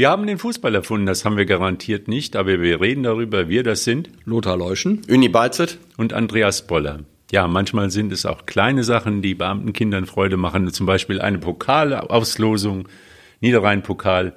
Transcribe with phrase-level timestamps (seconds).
[0.00, 3.62] Wir haben den Fußball erfunden, das haben wir garantiert nicht, aber wir reden darüber, wir
[3.62, 4.08] das sind.
[4.24, 5.02] Lothar Leuschen.
[5.10, 5.76] Uni Balzet.
[5.98, 7.00] Und Andreas Boller.
[7.30, 12.88] Ja, manchmal sind es auch kleine Sachen, die Beamtenkindern Freude machen, zum Beispiel eine Pokalauslosung,
[13.40, 14.32] Niederrhein-Pokal.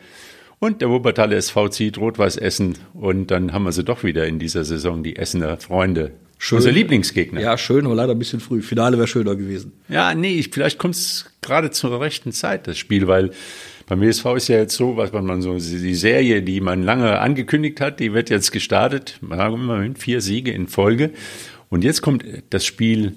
[0.60, 2.78] Und der Wuppertaler SV zieht Rot-Weiß Essen.
[2.94, 6.12] Und dann haben wir sie doch wieder in dieser Saison, die Essener Freunde.
[6.40, 6.58] Schön.
[6.58, 7.40] Unser Lieblingsgegner.
[7.40, 8.62] Ja, schön, aber leider ein bisschen früh.
[8.62, 9.72] Finale wäre schöner gewesen.
[9.88, 13.32] Ja, nee, vielleicht kommt es gerade zur rechten Zeit, das Spiel, weil
[13.88, 17.82] beim WSV ist ja jetzt so, was man so, die Serie, die man lange angekündigt
[17.82, 19.18] hat, die wird jetzt gestartet.
[19.22, 21.12] Mal, vier Siege in Folge.
[21.70, 23.14] Und jetzt kommt das Spiel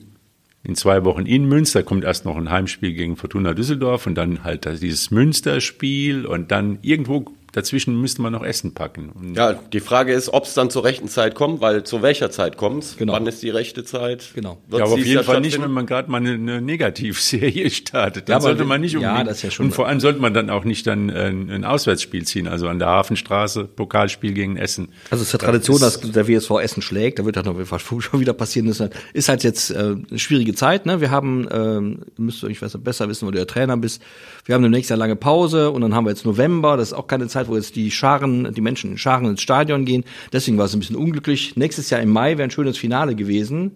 [0.64, 4.42] in zwei Wochen in Münster, kommt erst noch ein Heimspiel gegen Fortuna Düsseldorf und dann
[4.42, 7.26] halt dieses Münsterspiel und dann irgendwo
[7.56, 9.08] dazwischen müsste man noch Essen packen.
[9.08, 12.30] Und ja, die Frage ist, ob es dann zur rechten Zeit kommt, weil zu welcher
[12.30, 12.96] Zeit kommt es?
[12.98, 13.14] Genau.
[13.14, 14.32] Wann ist die rechte Zeit?
[14.34, 14.58] Genau.
[14.70, 18.28] ja, aber auf jeden Fall nicht, wenn man gerade mal eine, eine Negativserie startet.
[18.28, 19.18] Dann ja, sollte man nicht unbedingt.
[19.18, 21.50] Ja, das ist ja schon und vor allem sollte man dann auch nicht dann ein,
[21.50, 24.88] ein Auswärtsspiel ziehen, also an der Hafenstraße, Pokalspiel gegen Essen.
[25.10, 27.18] Also es ist ja Tradition, das dass der WSV Essen schlägt.
[27.18, 28.68] Da wird dann noch schon wieder passieren.
[28.68, 28.82] Das
[29.14, 30.84] ist halt jetzt äh, eine schwierige Zeit.
[30.84, 31.00] Ne?
[31.00, 34.02] Wir haben, ähm, müsst ihr euch besser wissen, wo du der Trainer bist.
[34.44, 36.76] Wir haben demnächst ja lange Pause und dann haben wir jetzt November.
[36.76, 39.84] Das ist auch keine Zeit, wo jetzt die Scharen die Menschen in Scharen ins Stadion
[39.84, 40.04] gehen.
[40.32, 41.56] Deswegen war es ein bisschen unglücklich.
[41.56, 43.72] Nächstes Jahr im Mai wäre ein schönes Finale gewesen.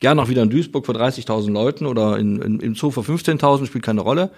[0.00, 3.66] Gerne auch wieder in Duisburg vor 30.000 Leuten oder in, in, im Zoo vor 15.000,
[3.66, 4.30] spielt keine Rolle.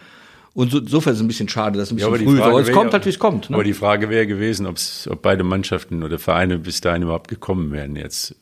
[0.55, 2.43] Und so, insofern ist es ein bisschen schade, dass es ein bisschen ja, früh ist.
[2.43, 3.49] Aber es kommt halt, wie es kommt.
[3.49, 3.57] Ne?
[3.57, 4.77] Aber die Frage wäre gewesen, ob
[5.23, 8.35] beide Mannschaften oder Vereine bis dahin überhaupt gekommen wären jetzt.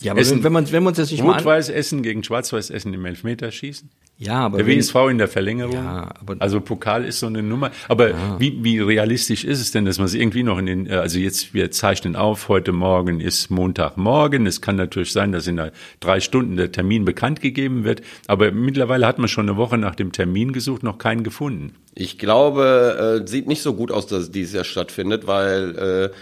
[0.00, 2.94] Ja, aber Essen, wenn, man, wenn man uns jetzt nicht Rot-Weiß Essen gegen Schwarz-Weiß Essen
[2.94, 3.90] im Elfmeterschießen?
[4.20, 5.74] Ja, aber der WSV in der Verlängerung.
[5.74, 7.70] Ja, aber also Pokal ist so eine Nummer.
[7.86, 8.36] Aber ja.
[8.40, 11.20] wie, wie realistisch ist es denn, dass man es irgendwie noch in den, äh, also
[11.20, 14.44] jetzt wir zeichnen auf, heute Morgen ist Montagmorgen.
[14.46, 15.60] Es kann natürlich sein, dass in
[16.00, 18.02] drei Stunden der Termin bekannt gegeben wird.
[18.26, 21.76] Aber mittlerweile hat man schon eine Woche nach dem Termin gesucht, noch keinen gefunden.
[21.94, 26.16] Ich glaube, äh, sieht nicht so gut aus, dass es dieses Jahr stattfindet, weil äh,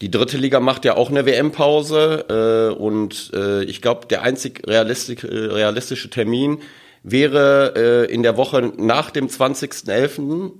[0.00, 4.66] die dritte Liga macht ja auch eine WM-Pause äh, und äh, ich glaube, der einzig
[4.66, 6.58] realistisch, äh, realistische Termin
[7.02, 7.74] wäre
[8.08, 10.52] äh, in der Woche nach dem 20.11.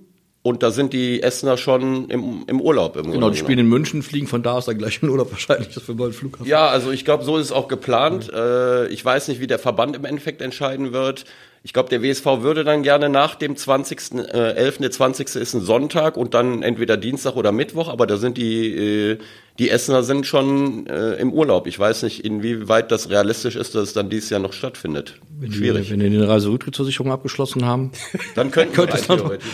[0.44, 2.96] Und da sind die Essener schon im, im Urlaub.
[2.96, 5.72] Im genau, die spielen in München, fliegen von da aus dann gleich in Urlaub wahrscheinlich,
[5.72, 6.48] das für neuen Flughafen.
[6.48, 8.26] Ja, also ich glaube, so ist es auch geplant.
[8.26, 8.36] Mhm.
[8.36, 11.26] Äh, ich weiß nicht, wie der Verband im Endeffekt entscheiden wird.
[11.62, 14.78] Ich glaube, der WSV würde dann gerne nach dem 20.11., äh, 11.
[14.78, 15.36] der 20.
[15.36, 19.18] ist ein Sonntag und dann entweder Dienstag oder Mittwoch, aber da sind die, äh,
[19.58, 21.66] die Essener sind schon äh, im Urlaub.
[21.66, 25.18] Ich weiß nicht, inwieweit das realistisch ist, dass es dann dieses Jahr noch stattfindet.
[25.38, 25.86] Wenn Schwierig.
[25.86, 27.90] Die, wenn die eine Reiserücktrittsversicherung abgeschlossen haben.
[28.34, 29.06] Dann könnten könnte es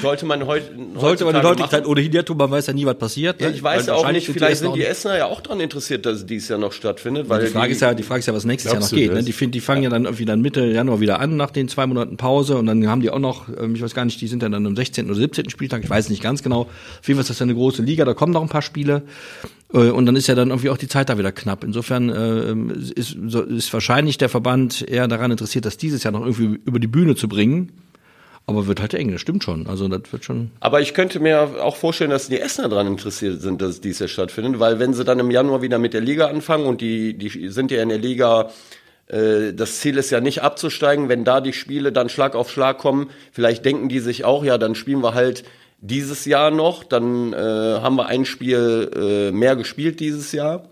[0.02, 0.66] Sollte man heute
[0.98, 3.40] Sollte man in Heutigkeit ohnehin ja tun, man weiß ja nie, was passiert.
[3.40, 3.46] Ne?
[3.46, 6.18] Ja, ich weiß ja auch nicht, vielleicht sind die Essener ja auch daran interessiert, dass
[6.18, 7.28] es dieses Jahr noch stattfindet.
[7.28, 9.12] Weil die Frage die, ist ja, die Frage ist ja, was nächstes Jahr noch geht.
[9.12, 9.22] Ne?
[9.22, 9.88] Die, die fangen ja.
[9.88, 12.86] ja dann irgendwie dann Mitte Januar wieder an, nach den zwei Monaten Pause und dann
[12.86, 15.06] haben die auch noch, ähm, ich weiß gar nicht, die sind dann am 16.
[15.06, 15.50] oder 17.
[15.50, 16.62] Spieltag, ich weiß nicht ganz genau.
[16.62, 19.02] Auf jeden Fall ist das ja eine große Liga, da kommen noch ein paar Spiele.
[19.72, 21.64] Äh, und dann ist ja dann irgendwie auch die Zeit da wieder knapp.
[21.64, 26.60] Insofern äh, ist, ist wahrscheinlich der Verband eher daran interessiert, das dieses Jahr noch irgendwie
[26.64, 27.72] über die Bühne zu bringen.
[28.46, 29.66] Aber wird halt eng, das stimmt schon.
[29.66, 30.50] Also das wird schon.
[30.60, 33.98] Aber ich könnte mir auch vorstellen, dass die Essener daran interessiert sind, dass es dieses
[33.98, 37.12] Jahr stattfindet, weil wenn sie dann im Januar wieder mit der Liga anfangen und die,
[37.12, 38.48] die sind ja in der Liga
[39.08, 42.78] äh, das Ziel ist ja nicht abzusteigen, wenn da die Spiele dann Schlag auf Schlag
[42.78, 43.10] kommen.
[43.32, 45.44] Vielleicht denken die sich auch, ja, dann spielen wir halt
[45.80, 50.68] dieses Jahr noch, dann äh, haben wir ein Spiel äh, mehr gespielt dieses Jahr.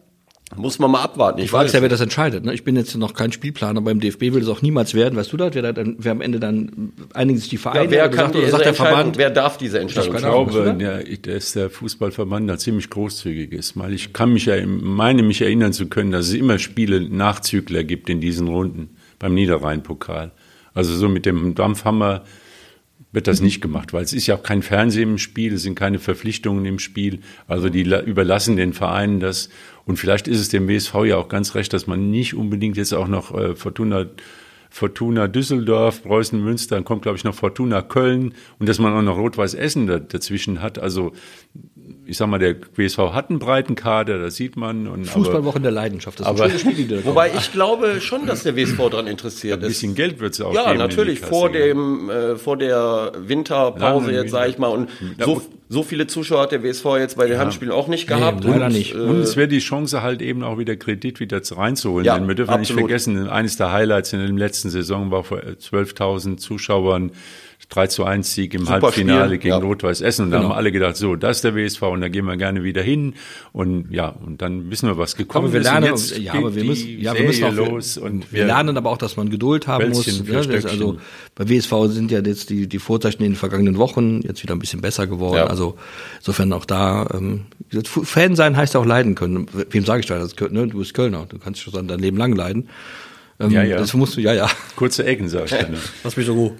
[0.55, 1.41] Muss man mal abwarten.
[1.41, 2.45] Ich weiß ja, wer das entscheidet.
[2.45, 2.55] Ne?
[2.55, 5.17] Ich bin jetzt noch kein Spielplaner beim DFB, will es auch niemals werden.
[5.17, 5.55] Weißt du das?
[5.55, 7.87] Wer, dann, wer am Ende dann einigen sich die Vereine?
[7.87, 9.19] Ja, wer kann sagt, oder sagt der Verband?
[9.19, 10.15] Wer darf diese Entscheidung?
[10.15, 14.65] Ich glaube, ja, dass der Fußballverband da ziemlich großzügig ist, weil ich kann mich ja,
[14.65, 19.35] meine mich erinnern zu können, dass es immer Spiele Nachzügler gibt in diesen Runden beim
[19.35, 20.31] Niederrhein-Pokal.
[20.75, 22.23] Also so mit dem Dampfhammer
[23.13, 25.75] wird das nicht gemacht, weil es ist ja auch kein Fernsehen im Spiel, es sind
[25.75, 27.21] keine Verpflichtungen im Spiel.
[27.47, 29.49] Also die überlassen den Vereinen das.
[29.85, 32.93] Und vielleicht ist es dem WSV ja auch ganz recht, dass man nicht unbedingt jetzt
[32.93, 34.07] auch noch äh, Fortuna
[34.69, 39.01] Fortuna Düsseldorf, Preußen Münster, dann kommt, glaube ich, noch Fortuna Köln und dass man auch
[39.01, 40.79] noch Rot-Weiß Essen dazwischen hat.
[40.79, 41.13] Also
[42.07, 44.87] ich sag mal, der WSV hat einen breiten Kader, das sieht man.
[44.87, 49.07] Und, Fußballwochen der Leidenschaft, das aber, Spiel, Wobei ich glaube schon, dass der WSV daran
[49.07, 49.65] interessiert ist.
[49.65, 54.31] Ein bisschen Geld wird es auch Ja, natürlich, vor, dem, äh, vor der Winterpause jetzt,
[54.31, 54.69] sage ich mal.
[54.69, 54.89] Und
[55.19, 57.41] so, so viele Zuschauer hat der WSV jetzt bei den ja.
[57.41, 58.45] Heimspielen auch nicht gehabt.
[58.45, 58.95] Nee, leider und, nicht.
[58.95, 62.05] Äh, und es wäre die Chance halt eben auch wieder Kredit wieder reinzuholen.
[62.05, 62.83] Ja, Denn wir dürfen absolut.
[62.83, 67.13] nicht vergessen, eines der Highlights in der letzten Saison war vor 12.000 Zuschauern
[67.69, 69.57] 3 zu 1 Sieg im Super Halbfinale Spiel, gegen ja.
[69.57, 70.27] Rot-Weiß Essen.
[70.27, 70.43] Und genau.
[70.43, 72.83] da haben alle gedacht, so, das ist der WSV und da gehen wir gerne wieder
[72.83, 73.15] hin.
[73.53, 76.13] Und ja, und dann wissen wir, was gekommen aber wir lernen, ist.
[76.13, 78.77] Und jetzt ja, aber wir müssen, ja, wir müssen auch, los und wir, wir lernen
[78.77, 80.07] aber auch, dass man Geduld haben muss.
[80.07, 80.99] Ja, also
[81.35, 84.61] bei WSV sind ja jetzt die, die Vorzeichen in den vergangenen Wochen jetzt wieder ein
[84.61, 85.37] bisschen besser geworden.
[85.37, 85.47] Ja.
[85.47, 85.77] Also
[86.19, 87.47] insofern auch da, ähm,
[87.85, 89.49] Fan sein heißt auch leiden können.
[89.71, 90.19] Wem sage ich da?
[90.19, 90.69] Das, ne?
[90.69, 92.69] Du bist Kölner, du kannst schon dein Leben lang leiden.
[93.39, 93.77] Ähm, ja, ja.
[93.79, 94.49] Das musst du, ja, ja.
[94.77, 95.77] Kurze Ecken, sag ich dann.
[96.05, 96.53] Lass mich so gut.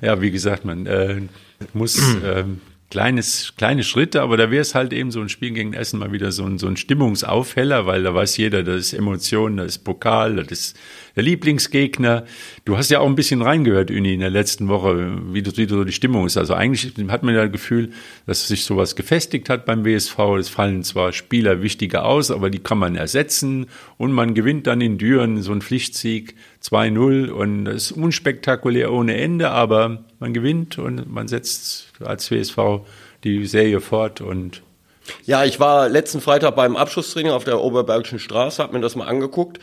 [0.00, 1.20] ja, wie gesagt, man äh,
[1.74, 2.60] muss ähm,
[2.90, 6.12] kleines, kleine Schritte, aber da wäre es halt eben so ein Spiel gegen Essen mal
[6.12, 9.78] wieder so ein, so ein Stimmungsaufheller, weil da weiß jeder, das ist Emotion, das ist
[9.80, 10.76] Pokal, das ist
[11.16, 12.24] der Lieblingsgegner.
[12.64, 15.84] Du hast ja auch ein bisschen reingehört, Uni, in der letzten Woche, wie, wie so
[15.84, 16.36] die Stimmung ist.
[16.36, 17.90] Also eigentlich hat man ja das Gefühl,
[18.26, 20.18] dass sich sowas gefestigt hat beim WSV.
[20.38, 23.66] Es fallen zwar Spieler wichtiger aus, aber die kann man ersetzen
[23.96, 29.16] und man gewinnt dann in Düren so einen Pflichtsieg 2-0 und das ist unspektakulär ohne
[29.16, 32.80] Ende, aber man gewinnt und man setzt als WSV
[33.24, 34.62] die Serie fort und
[35.24, 39.06] ja, ich war letzten Freitag beim Abschlusstraining auf der Oberbergischen Straße, habe mir das mal
[39.06, 39.60] angeguckt.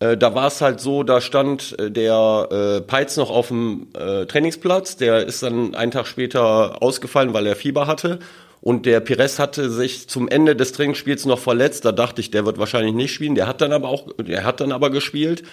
[0.00, 3.88] Äh, da war es halt so, da stand äh, der äh, Peitz noch auf dem
[3.94, 4.96] äh, Trainingsplatz.
[4.96, 8.18] Der ist dann einen Tag später ausgefallen, weil er Fieber hatte.
[8.60, 11.84] Und der Pires hatte sich zum Ende des Trainingsspiels noch verletzt.
[11.84, 13.34] Da dachte ich, der wird wahrscheinlich nicht spielen.
[13.34, 15.44] Der hat dann aber auch, der hat dann aber gespielt.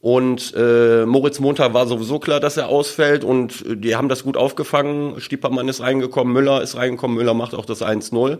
[0.00, 4.22] Und äh, Moritz Montag war sowieso klar, dass er ausfällt und äh, die haben das
[4.22, 5.20] gut aufgefangen.
[5.20, 8.38] Stiepermann ist reingekommen, Müller ist reingekommen, Müller macht auch das 1-0.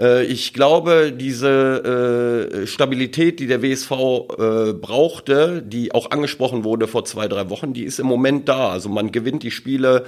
[0.00, 6.88] Äh, ich glaube, diese äh, Stabilität, die der WSV äh, brauchte, die auch angesprochen wurde
[6.88, 8.70] vor zwei, drei Wochen, die ist im Moment da.
[8.70, 10.04] Also man gewinnt die Spiele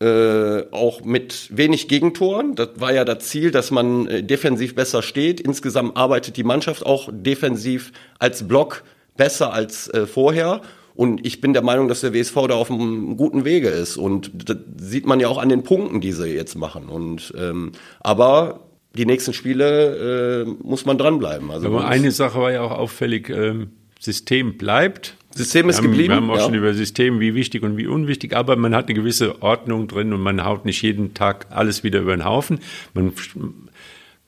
[0.00, 2.56] auch mit wenig Gegentoren.
[2.56, 5.40] Das war ja das Ziel, dass man defensiv besser steht.
[5.40, 8.82] Insgesamt arbeitet die Mannschaft auch defensiv als Block
[9.16, 10.60] besser als vorher.
[10.94, 13.96] Und ich bin der Meinung, dass der WSV da auf einem guten Wege ist.
[13.96, 16.88] Und das sieht man ja auch an den Punkten, die sie jetzt machen.
[16.88, 18.60] Und ähm, aber
[18.94, 21.50] die nächsten Spiele äh, muss man dranbleiben.
[21.50, 25.16] Also aber eine Sache war ja auch auffällig, ähm, System bleibt.
[25.34, 26.10] System ist wir haben, geblieben.
[26.10, 26.44] Wir haben auch ja.
[26.44, 30.12] schon über System, wie wichtig und wie unwichtig, aber man hat eine gewisse Ordnung drin
[30.12, 32.60] und man haut nicht jeden Tag alles wieder über den Haufen.
[32.92, 33.12] Man,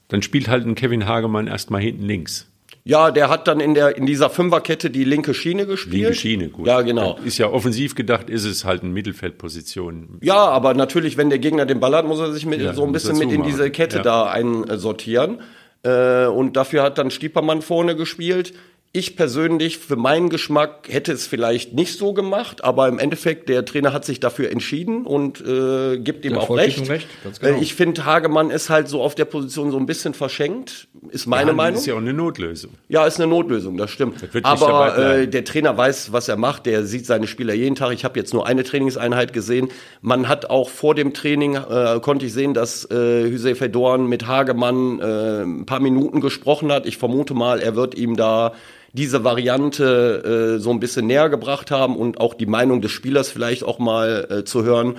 [0.09, 2.49] dann spielt halt ein Kevin Hagemann erstmal hinten links.
[2.89, 5.95] Ja, der hat dann in der in dieser Fünferkette die linke Schiene gespielt.
[5.95, 6.69] Linke Schiene, gut.
[6.69, 7.19] Ja, genau.
[7.25, 10.19] Ist ja offensiv gedacht, ist es halt eine Mittelfeldposition.
[10.23, 12.85] Ja, aber natürlich, wenn der Gegner den Ball hat, muss er sich mit, ja, so
[12.85, 14.03] ein bisschen mit in diese Kette ja.
[14.05, 15.41] da einsortieren.
[15.83, 18.55] Äh, und dafür hat dann Stiepermann vorne gespielt.
[18.97, 23.63] Ich persönlich, für meinen Geschmack, hätte es vielleicht nicht so gemacht, aber im Endeffekt, der
[23.67, 26.89] Trainer hat sich dafür entschieden und äh, gibt ihm auch recht.
[26.89, 27.07] recht
[27.39, 27.59] genau.
[27.61, 31.51] Ich finde, Hagemann ist halt so auf der Position so ein bisschen verschenkt, ist meine
[31.51, 31.75] ja, Meinung.
[31.75, 32.71] Das ist ja auch eine Notlösung.
[32.89, 34.27] Ja, ist eine Notlösung, das stimmt.
[34.33, 37.93] Das aber äh, der Trainer weiß, was er macht, der sieht seine Spieler jeden Tag.
[37.93, 39.69] Ich habe jetzt nur eine Trainingseinheit gesehen.
[40.01, 44.27] Man hat auch vor dem Training, äh, konnte ich sehen, dass äh, Hüsey Fedorn mit
[44.27, 46.87] Hagemann äh, ein paar Minuten gesprochen hat.
[46.87, 48.55] Ich vermute mal, er wird ihm da
[48.93, 53.29] diese Variante äh, so ein bisschen näher gebracht haben und auch die Meinung des Spielers
[53.31, 54.97] vielleicht auch mal äh, zu hören.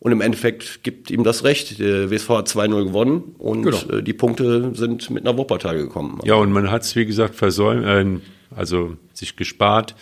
[0.00, 1.80] Und im Endeffekt gibt ihm das recht.
[1.80, 3.78] Der WSV hat 2-0 gewonnen und genau.
[3.90, 6.20] äh, die Punkte sind mit einer Wuppertal gekommen.
[6.24, 8.20] Ja, und man hat es, wie gesagt, versäumt, äh,
[8.54, 9.96] also sich gespart,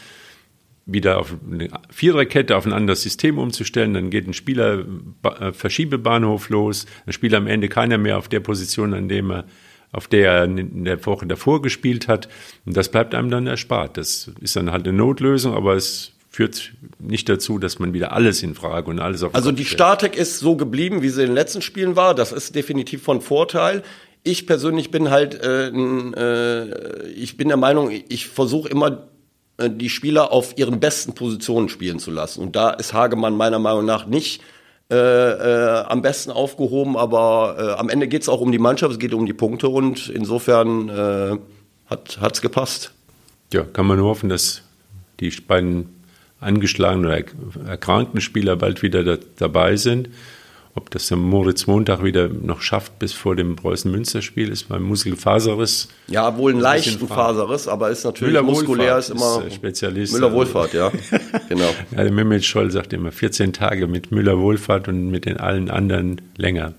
[0.84, 3.94] wieder auf eine Viererkette, auf ein anderes System umzustellen.
[3.94, 4.84] Dann geht ein Spieler
[5.40, 6.86] äh, Verschiebebahnhof los.
[7.06, 9.44] Dann spielt am Ende keiner mehr auf der Position, an dem er
[9.92, 12.28] auf der er in der Woche davor gespielt hat.
[12.64, 13.96] Und das bleibt einem dann erspart.
[13.96, 18.42] Das ist dann halt eine Notlösung, aber es führt nicht dazu, dass man wieder alles
[18.42, 21.34] in Frage und alles auf Also die Startek ist so geblieben, wie sie in den
[21.34, 22.14] letzten Spielen war.
[22.14, 23.82] Das ist definitiv von Vorteil.
[24.22, 29.06] Ich persönlich bin halt, äh, äh, ich bin der Meinung, ich versuche immer
[29.56, 32.42] äh, die Spieler auf ihren besten Positionen spielen zu lassen.
[32.42, 34.42] Und da ist Hagemann meiner Meinung nach nicht
[34.90, 38.92] äh, äh, am besten aufgehoben, aber äh, am Ende geht es auch um die Mannschaft,
[38.92, 41.38] es geht um die Punkte und insofern äh,
[41.90, 42.92] hat es gepasst.
[43.52, 44.62] Ja, kann man nur hoffen, dass
[45.18, 45.96] die beiden
[46.40, 50.08] angeschlagenen oder erkrankten Spieler bald wieder da, dabei sind.
[50.76, 55.88] Ob das der Moritz Montag wieder noch schafft bis vor dem Preußen-Münster-Spiel, ist beim Muskelfaserriss.
[56.06, 60.12] Ja, wohl einen leichten Faserriss, aber ist natürlich Müller muskulär, ist immer ist Spezialist.
[60.12, 60.92] Müller-Wohlfahrt, ja,
[61.48, 61.70] genau.
[61.92, 66.20] Ja, der Mehmet Scholl sagt immer 14 Tage mit Müller-Wohlfahrt und mit den allen anderen
[66.36, 66.74] länger.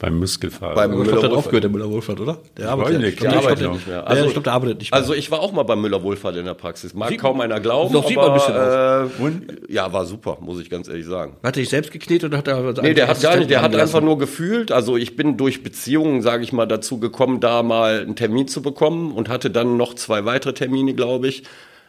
[0.00, 0.74] Beim Muskelfahrer.
[0.74, 1.32] Beim Müller Wohlfahrt.
[1.32, 2.38] aufgehört, der Müller Wohlfahrt, oder?
[2.56, 4.06] Der arbeitet, nicht, der arbeitet nicht mehr.
[4.06, 4.98] Also, ja, ich glaube, der arbeitet nicht mehr.
[4.98, 6.94] Also ich war auch mal beim Müller Wohlfahrt in der Praxis.
[6.94, 10.38] Mag sieht, kaum einer glauben, doch, sieht aber, man ein bisschen äh, Ja, war super,
[10.40, 11.36] muss ich ganz ehrlich sagen.
[11.42, 13.76] Hat er sich selbst geknetet oder hat er Nee, der hat gar nicht, der hat
[13.76, 18.00] einfach nur gefühlt, also ich bin durch Beziehungen, sage ich mal, dazu gekommen, da mal
[18.00, 21.42] einen Termin zu bekommen und hatte dann noch zwei weitere Termine, glaube ich.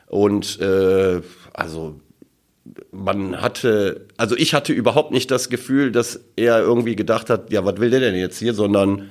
[0.08, 1.22] Und äh,
[1.53, 1.96] also
[2.91, 7.65] man hatte, also ich hatte überhaupt nicht das Gefühl, dass er irgendwie gedacht hat, ja,
[7.65, 9.10] was will der denn jetzt hier, sondern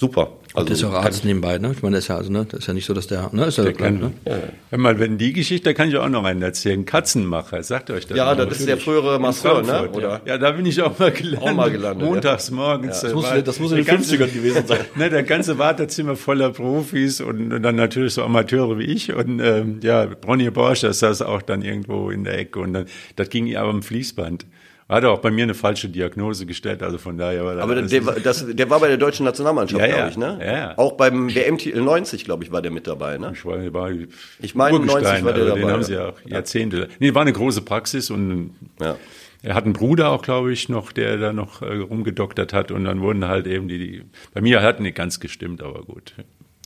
[0.00, 0.32] super.
[0.52, 1.70] Also das ist ja auch Arzt nebenbei, ne?
[1.72, 2.44] Ich meine, das ist ja, also, ne?
[2.48, 3.44] Das ist ja nicht so, dass der, ne?
[3.44, 4.12] Ist ja der kann, ne?
[4.24, 4.38] Ja.
[4.70, 6.84] Hör mal, wenn die Geschichte, da kann ich auch noch einen erzählen.
[6.84, 8.16] Katzenmacher, sagt euch das.
[8.16, 9.88] Ja, das ist der frühere Masseur, ne?
[9.90, 10.22] Oder?
[10.24, 11.48] Ja, da bin ich auch mal gelandet.
[11.48, 12.08] Auch mal gelandet.
[12.08, 13.02] Montags morgens.
[13.02, 13.08] Ja.
[13.08, 14.80] Das, muss, das muss in den 50ern gewesen sein.
[14.96, 19.38] ne, der ganze Wartezimmer voller Profis und, und dann natürlich so Amateure wie ich und
[19.38, 23.28] ähm, ja, Bronny Borsch, das saß auch dann irgendwo in der Ecke und dann, das
[23.28, 24.46] ging aber am Fließband.
[24.90, 27.62] Hat er auch bei mir eine falsche Diagnose gestellt, also von daher war das.
[27.62, 30.08] Aber der, das, der war bei der deutschen Nationalmannschaft, ja, glaube ja.
[30.08, 30.40] ich, ne?
[30.44, 30.78] Ja.
[30.78, 33.30] Auch beim WM-Titel 90, glaube ich, war der mit dabei, ne?
[33.32, 33.92] Ich, war, war,
[34.40, 35.60] ich meine, 90 war der also dabei.
[35.60, 36.88] Den haben sie ja auch Jahrzehnte.
[36.98, 38.96] Nee, war eine große Praxis und ja.
[39.44, 42.84] er hat einen Bruder auch, glaube ich, noch, der da noch äh, rumgedoktert hat und
[42.84, 44.02] dann wurden halt eben die, die
[44.34, 46.14] bei mir hat nicht ganz gestimmt, aber gut.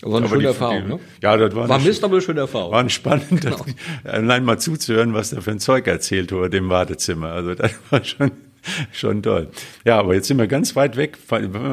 [0.01, 1.01] Das war eine schöne Erfahrung, ne?
[1.23, 2.73] Ja, das war, war Mist, aber eine schöne Erfahrung.
[2.73, 3.65] War spannend, genau.
[4.05, 7.31] allein mal zuzuhören, was da für ein Zeug erzählt wurde dem Wartezimmer.
[7.31, 8.33] Also das war schon
[8.93, 9.49] schon toll.
[9.85, 11.19] Ja, aber jetzt sind wir ganz weit weg,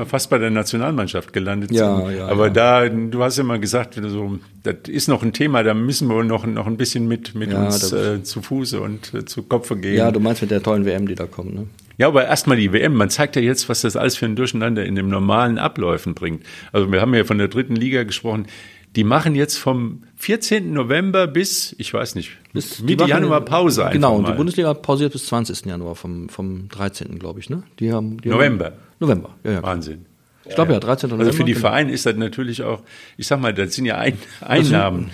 [0.06, 1.72] fast bei der Nationalmannschaft gelandet.
[1.72, 2.18] Ja, sind.
[2.18, 2.28] ja.
[2.28, 2.54] Aber ja.
[2.54, 6.46] da, du hast immer gesagt, so, das ist noch ein Thema, da müssen wir noch,
[6.46, 9.96] noch ein bisschen mit, mit Ja, uns äh, zu Fuße und äh, zu Kopfe gehen.
[9.96, 11.68] Ja, du meinst mit der tollen WM, die da kommt, ne?
[12.01, 12.96] Ja, aber erstmal die WM.
[12.96, 16.43] Man zeigt ja jetzt, was das alles für ein Durcheinander in den normalen Abläufen bringt.
[16.72, 18.48] Also wir haben ja von der dritten Liga gesprochen.
[18.96, 20.74] Die machen jetzt vom 14.
[20.74, 24.36] November bis, ich weiß nicht, Bis- die Mitte Januar Pause einfach Genau, und die mal.
[24.36, 25.67] Bundesliga pausiert bis 20.
[25.67, 27.20] Januar, vom, vom 13.
[27.20, 27.62] glaube ich, ne?
[27.79, 28.65] Die haben, die November.
[28.65, 29.63] Haben, November, ja, ja.
[29.63, 30.08] Wahnsinn.
[30.46, 31.08] Ich glaube ja, 13.
[31.12, 31.27] November.
[31.27, 31.53] Also für die.
[31.53, 32.81] Vereine ist das natürlich auch,
[33.15, 35.12] ich sag mal, das sind ja Ein Einnahmen.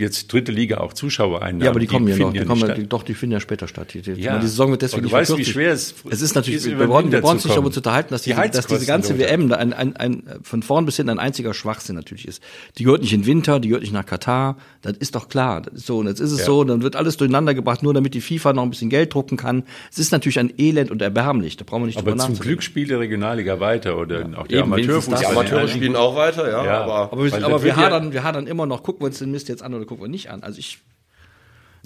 [0.00, 1.62] Jetzt dritte Liga auch Zuschauereinnahmen.
[1.64, 2.32] Ja, aber die kommen ja noch.
[2.32, 3.92] Die nicht kommen ja, die, doch, die finden ja später statt.
[3.94, 4.38] Die, die, Ja.
[4.38, 6.78] die Saison wird deswegen Und du nicht weißt, wie schwer es Es ist natürlich, ist,
[6.78, 9.12] wir brauchen, wir brauchen uns nicht darüber zu unterhalten, dass, Die diese, dass diese ganze
[9.12, 9.24] Leute.
[9.26, 12.42] WM da ein, ein, ein, von vorn bis hin ein einziger Schwachsinn natürlich ist.
[12.78, 14.56] Die gehört nicht in Winter, die gehört nicht nach Katar.
[14.82, 15.62] Das ist doch klar.
[15.74, 15.98] Ist so.
[15.98, 16.46] Und jetzt ist es Ja.
[16.46, 19.12] so, und dann wird alles durcheinander gebracht, nur damit die FIFA noch ein bisschen Geld
[19.12, 19.64] drucken kann.
[19.90, 21.56] Es ist natürlich ein Elend und erbärmlich.
[21.56, 22.48] Da brauchen wir nicht Aber drüber zum nachzudenken.
[22.48, 25.18] Glück spielt die Regionalliga weiter oder auch der Eben, wenigstens Amateurfußball.
[25.20, 26.80] Die Amateure spielen auch weiter, ja, Ja.
[26.82, 29.74] aber Aber aber ja- wir hadern immer noch, gucken wir uns den Mist jetzt an
[29.74, 30.42] oder gucken wir nicht an.
[30.42, 30.78] Also ich,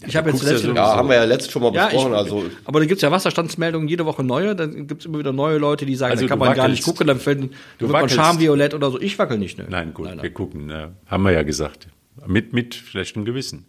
[0.07, 1.87] ich habe du jetzt ja letzte so- ja, haben wir ja letztes schon mal Ja,
[1.87, 5.33] ich, besprochen, also aber da gibt's ja Wasserstandsmeldungen jede Woche neue, dann gibt's immer wieder
[5.33, 6.85] neue Leute, die sagen, Also da kann du man gar nicht wackelst.
[6.89, 8.15] gucken, dann fällt, dann wird man wackelst.
[8.17, 9.01] schamviolett oder so.
[9.01, 9.67] Ich wackel nicht, ne?
[9.69, 10.69] Nein, gut, Nein, wir gucken.
[10.69, 10.91] Ja.
[11.07, 11.89] Haben wir ja gesagt.
[12.27, 13.65] Mit, mit schlechtem Gewissen.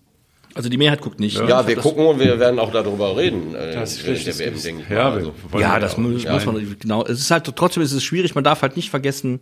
[0.53, 1.37] Also die Mehrheit guckt nicht.
[1.37, 4.81] ja, wir gucken und wir werden auch darüber reden, äh, Das ist der WM, denke
[4.83, 4.95] ich mal.
[4.95, 5.33] Ja, also.
[5.53, 7.03] Ja, ja das muss, muss man, genau.
[7.05, 9.41] Es ist halt, trotzdem ist es schwierig, man darf halt nicht vergessen,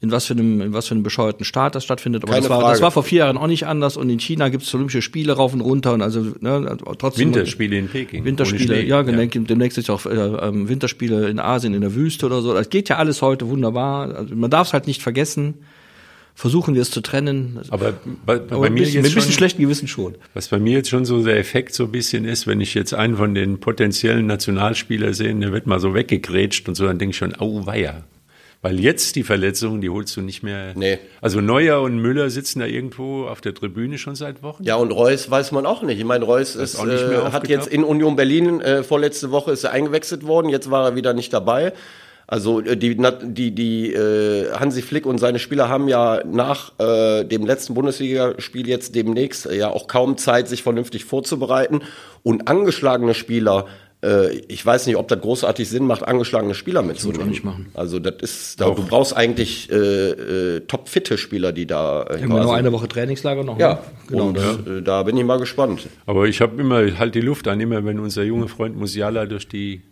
[0.00, 2.22] in was für einem, in was für einem bescheuerten Staat das stattfindet.
[2.24, 4.74] Aber das war, das war vor vier Jahren auch nicht anders und in China gibt's
[4.74, 7.28] Olympische Spiele rauf und runter und also, ne, trotzdem.
[7.28, 8.24] Winterspiele in Peking.
[8.24, 9.24] Winterspiele, ja, genau.
[9.24, 12.52] Demnächst ist auch äh, ähm, Winterspiele in Asien, in der Wüste oder so.
[12.52, 14.14] Das geht ja alles heute wunderbar.
[14.14, 15.54] Also man darf es halt nicht vergessen.
[16.34, 17.60] Versuchen wir es zu trennen.
[17.70, 17.94] Aber
[18.26, 20.16] bei, bei Aber mir bisschen, mit jetzt ein bisschen schon, schlechten Gewissen schon.
[20.34, 22.92] was bei mir jetzt schon so der Effekt so ein bisschen ist, wenn ich jetzt
[22.92, 27.12] einen von den potenziellen Nationalspielern sehe, der wird mal so weggegrätscht und so, dann denke
[27.12, 28.04] ich schon, au weia.
[28.62, 30.72] Weil jetzt die Verletzungen, die holst du nicht mehr.
[30.74, 30.98] Nee.
[31.20, 34.64] Also Neuer und Müller sitzen da irgendwo auf der Tribüne schon seit Wochen.
[34.64, 35.98] Ja, und Reus weiß man auch nicht.
[35.98, 39.64] Ich meine, Reus ist, mehr äh, hat jetzt in Union Berlin äh, vorletzte Woche ist
[39.64, 41.72] er eingewechselt worden, jetzt war er wieder nicht dabei.
[42.26, 47.24] Also äh, die, die, die äh, Hansi Flick und seine Spieler haben ja nach äh,
[47.24, 51.82] dem letzten Bundesligaspiel jetzt demnächst ja auch kaum Zeit, sich vernünftig vorzubereiten.
[52.22, 53.66] Und angeschlagene Spieler,
[54.48, 57.28] ich weiß nicht, ob das großartig Sinn macht, angeschlagene Spieler mitzunehmen.
[57.30, 57.70] nicht machen.
[57.74, 59.76] Also das ist, da, du brauchst eigentlich äh,
[60.56, 63.58] äh, topfitte Spieler, die da äh, Wir haben ja nur eine Woche Trainingslager noch.
[63.58, 63.78] ja, ne?
[64.08, 64.26] genau.
[64.28, 65.88] und, das, äh, da bin ich mal gespannt.
[66.04, 69.48] Aber ich habe immer halt die Luft an, immer wenn unser junger Freund Musiala durch
[69.48, 69.82] die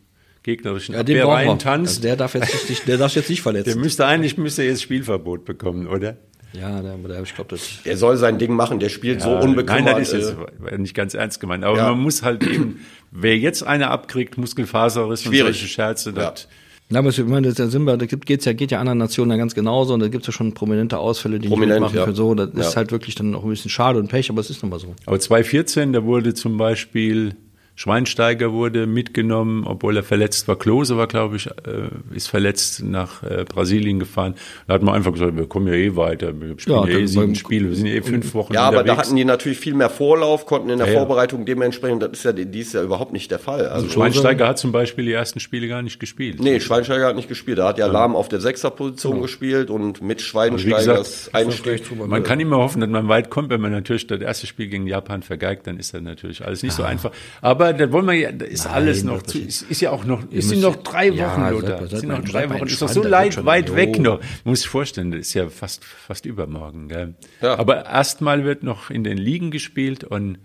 [0.42, 1.58] gegnerischen ja, den brauchen Abwehrreihen wir.
[1.58, 3.80] tanzt, Also der darf jetzt nicht, der darf jetzt nicht der verletzen.
[3.80, 6.18] müsste eigentlich müsste jetzt Spielverbot bekommen, oder?
[6.58, 7.82] Ja, der, der, ich glaube, das.
[7.84, 9.84] Der soll sein Ding machen, der spielt so Ja, unbekümmert.
[9.84, 10.34] Nein, das ist äh,
[10.70, 11.64] jetzt nicht ganz ernst gemeint.
[11.64, 11.90] Aber Ja.
[11.90, 12.80] man muss halt eben,
[13.10, 15.56] wer jetzt eine abkriegt, Muskelfaserriss und Schwierig.
[15.56, 16.30] solche Scherze, Ja.
[16.30, 16.48] das,
[16.90, 19.30] Na, aber ich meine, da sind wir, da gibt, geht's ja, geht ja anderen Nationen
[19.32, 22.04] ja ganz genauso und da gibt's ja schon prominente Ausfälle, die Prominent, nicht mitmachen ja.
[22.04, 22.14] können.
[22.16, 22.60] So, das Ja.
[22.60, 24.78] ist halt wirklich dann auch ein bisschen schade und Pech, aber es ist nun mal
[24.78, 24.94] so.
[25.06, 27.34] Aber 2014, da wurde zum Beispiel
[27.76, 30.56] Schweinsteiger wurde mitgenommen, obwohl er verletzt war.
[30.56, 34.34] Klose war, glaube ich, äh, ist verletzt nach äh, Brasilien gefahren.
[34.68, 36.32] Da hat man einfach gesagt, wir kommen ja eh weiter.
[36.40, 38.80] Wir spielen Ja, ja, eh sieben Spiele, wir sind eh fünf Wochen ja, aber da
[38.82, 38.98] unterwegs.
[39.08, 40.98] hatten die natürlich viel mehr Vorlauf, konnten in der Ja, ja.
[41.00, 43.66] Vorbereitung dementsprechend, das ist ja dies Jahr überhaupt nicht der Fall.
[43.66, 46.40] Also, Schweinsteiger hat zum Beispiel die ersten Spiele gar nicht gespielt.
[46.40, 47.58] nee, Schweinsteiger hat nicht gespielt.
[47.58, 51.82] Da hat ja Lahm auf der Sechserposition gespielt und mit Also wie Schweinsteigers gesagt, Einstieg.
[52.06, 54.86] Man kann immer hoffen, dass man weit kommt, wenn man natürlich das erste Spiel gegen
[54.86, 57.10] Japan vergeigt, dann ist das natürlich alles nicht so einfach.
[57.42, 60.04] Aber da wollen wir ja, da ist alles noch zu, ist- ist, ist ja auch
[60.04, 61.78] noch, es müsst- sind noch drei Wochen, Ja, Lothar.
[61.80, 62.66] seid- seid sind noch drei Wochen.
[62.66, 63.76] Ist doch so leid, weit Jo.
[63.76, 64.20] weg noch.
[64.20, 67.14] Man muss sich vorstellen, das ist ja fast, fast übermorgen, gell?
[67.40, 67.58] Ja.
[67.58, 70.38] Aber erstmal wird noch in den Ligen gespielt und,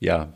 [0.00, 0.32] ja.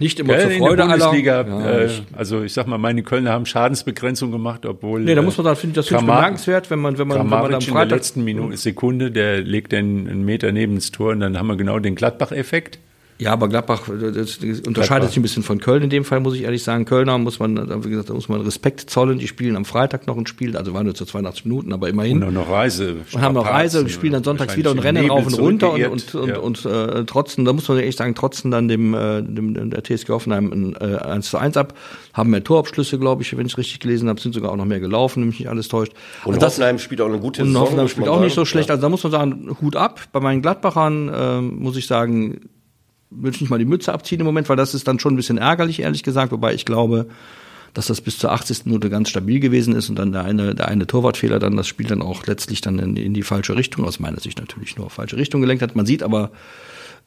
[0.00, 0.96] Nicht immer Ja, zur in Freude der aller.
[1.04, 5.00] Bundesliga, Ja, äh, ich- also ich sag mal, meine Kölner haben Schadensbegrenzung gemacht, obwohl.
[5.02, 7.26] Nee, da äh, muss man finde ich das Kramar- bemerkenswert, wenn man, wenn man, wenn
[7.28, 11.12] man am in der letzten Minute, Sekunde, der legt den einen Meter neben das Tor
[11.12, 12.80] und dann haben wir genau den Gladbach-Effekt.
[13.18, 16.34] Ja, aber Gladbach das, das unterscheidet sich ein bisschen von Köln in dem Fall, muss
[16.34, 16.84] ich ehrlich sagen.
[16.84, 19.18] Kölner muss man, wie gesagt, da muss man Respekt zollen.
[19.18, 22.22] Die spielen am Freitag noch ein Spiel, also waren nur zu 82 Minuten, aber immerhin.
[22.24, 22.96] Und noch Reise.
[23.12, 25.84] und haben noch Reise und spielen dann sonntags wieder und rennen rauf und runter und,
[25.84, 26.38] und, und, ja.
[26.38, 30.08] und äh, trotzen, da muss man echt sagen, trotzen dann dem, äh, dem der TSG
[30.08, 31.74] Hoffenheim ein äh, 1 zu 1 ab,
[32.14, 34.80] haben mehr Torabschlüsse, glaube ich, wenn ich richtig gelesen habe, sind sogar auch noch mehr
[34.80, 35.92] gelaufen, wenn mich nicht alles täuscht.
[36.24, 37.62] Und Also das- Hoffenheim spielt auch eine gute und Saison.
[37.62, 38.42] Hoffenheim muss spielt auch nicht sagen.
[38.42, 38.70] so schlecht.
[38.72, 40.00] Also da muss man sagen, Hut ab.
[40.12, 42.40] Bei meinen Gladbachern ähm, muss ich sagen,
[43.16, 45.16] will ich nicht mal die Mütze abziehen im Moment, weil das ist dann schon ein
[45.16, 46.32] bisschen ärgerlich, ehrlich gesagt.
[46.32, 47.06] Wobei ich glaube,
[47.74, 48.66] dass das bis zur 80.
[48.66, 51.86] Minute ganz stabil gewesen ist und dann der eine, der eine Torwartfehler dann das Spiel
[51.86, 54.92] dann auch letztlich dann in, in die falsche Richtung, aus meiner Sicht natürlich nur auf
[54.92, 55.74] falsche Richtung gelenkt hat.
[55.74, 56.30] Man sieht aber,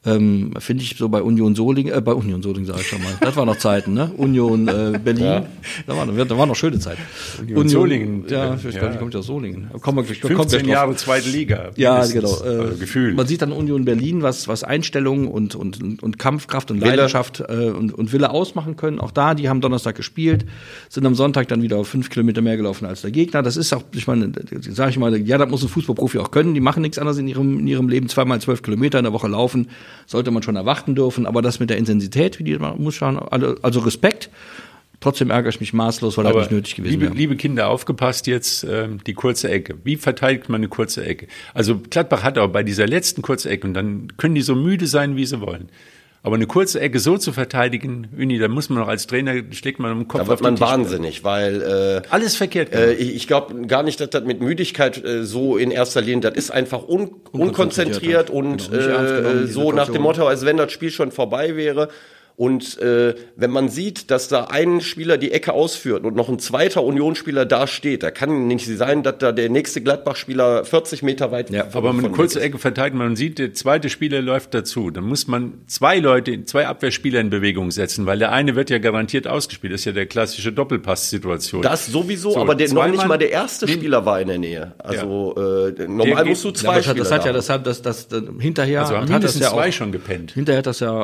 [0.06, 3.12] ähm, finde ich so bei Union Solingen, äh, bei Union Solingen sage ich schon mal,
[3.20, 4.12] das war noch Zeiten, ne?
[4.16, 5.44] Union äh, Berlin,
[5.86, 6.98] da, war, noch- da war noch schöne Zeit.
[7.42, 8.80] Union Solingen, ja, äh, ich ja.
[8.80, 9.70] glaube, ich komme aus Solingen.
[9.82, 10.68] Kommen wir, kommen wir 15 drauf.
[10.70, 11.72] Jahre zweite Liga.
[11.76, 12.30] Ja, genau.
[12.44, 13.14] Äh, Also Gefühl.
[13.16, 16.92] Man sieht dann Union Berlin, was, was Einstellung und, und, und Kampfkraft und Wille.
[16.92, 19.00] Leidenschaft äh, und, und Wille ausmachen können.
[19.00, 20.46] Auch da, die haben Donnerstag gespielt,
[20.90, 23.42] sind am Sonntag dann wieder fünf Kilometer mehr gelaufen als der Gegner.
[23.44, 24.32] Das ist auch, ich meine,
[24.70, 26.54] sage ich mal, ja, das muss ein Fußballprofi auch können.
[26.54, 28.08] Die machen nichts anderes in ihrem, in ihrem Leben.
[28.08, 29.68] Zweimal zwölf Kilometer in der Woche laufen,
[30.06, 31.26] sollte man schon erwarten dürfen.
[31.26, 34.30] Aber das mit der Intensität, wie die man muss schauen, also, Respekt.
[35.00, 37.14] Trotzdem ärgere ich mich maßlos, weil das nicht nötig gewesen liebe, wäre.
[37.14, 39.76] liebe Kinder, aufgepasst jetzt, ähm, die kurze Ecke.
[39.84, 41.28] Wie verteidigt man eine kurze Ecke?
[41.54, 44.88] Also Gladbach hat auch bei dieser letzten kurzen Ecke, und dann können die so müde
[44.88, 45.70] sein, wie sie wollen.
[46.28, 49.80] Aber eine kurze Ecke so zu verteidigen, Uni, da muss man noch als Trainer, schlägt
[49.80, 52.74] man im Kopf Da wird man wahnsinnig, weil äh, Alles verkehrt.
[52.74, 56.30] Äh, ich ich glaube gar nicht, dass das mit Müdigkeit äh, so in erster Linie,
[56.30, 60.02] das ist einfach un unkonzentriert und Genau, nicht ernst genommen, äh, so nach dem.
[60.02, 61.88] Motto, als wenn das Spiel schon vorbei wäre.
[62.40, 66.38] Und äh, wenn man sieht, dass da ein Spieler die Ecke ausführt und noch ein
[66.38, 71.32] zweiter Unionsspieler da steht, da kann nicht sein, dass da der nächste Gladbach-Spieler 40 Meter
[71.32, 72.40] weit Ja, Aber eine von kurze.
[72.40, 74.92] Ecke verteidigt man sieht, der zweite Spieler läuft dazu.
[74.92, 78.78] Dann muss man zwei Leute, zwei Abwehrspieler in Bewegung setzen, weil der eine wird ja
[78.78, 79.74] garantiert ausgespielt.
[79.74, 81.64] Das ist ja der klassische Doppelpass-Situation.
[81.64, 83.72] Das sowieso, So, aber der, noch nicht mal der erste Nee.
[83.74, 84.74] Spieler war in der Nähe.
[84.78, 85.36] Also
[85.76, 87.38] äh, normal musst du Ja, zwei Ja, aber das, hat- Spieler das hat ja, da
[87.38, 89.92] das hat, das, das, das hinterher also haben hat das mindestens ja auch, zwei schon
[89.92, 90.34] gepennt.
[90.34, 91.04] Hinterher hat das ja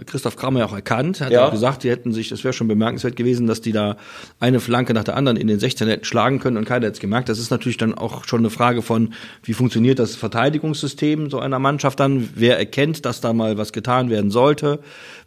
[0.00, 1.46] äh, Christoph Kramer ja auch erkannt, hat Ja.
[1.46, 3.96] auch gesagt, die hätten sich, das wäre schon bemerkenswert gewesen, dass die da
[4.40, 7.00] eine Flanke nach der anderen in den 16 hätten schlagen können und keiner hätte es
[7.00, 7.28] gemerkt.
[7.28, 11.60] Das ist natürlich dann auch schon eine Frage von, wie funktioniert das Verteidigungssystem so einer
[11.60, 12.28] Mannschaft dann?
[12.34, 14.80] Wer erkennt, dass da mal was getan werden sollte?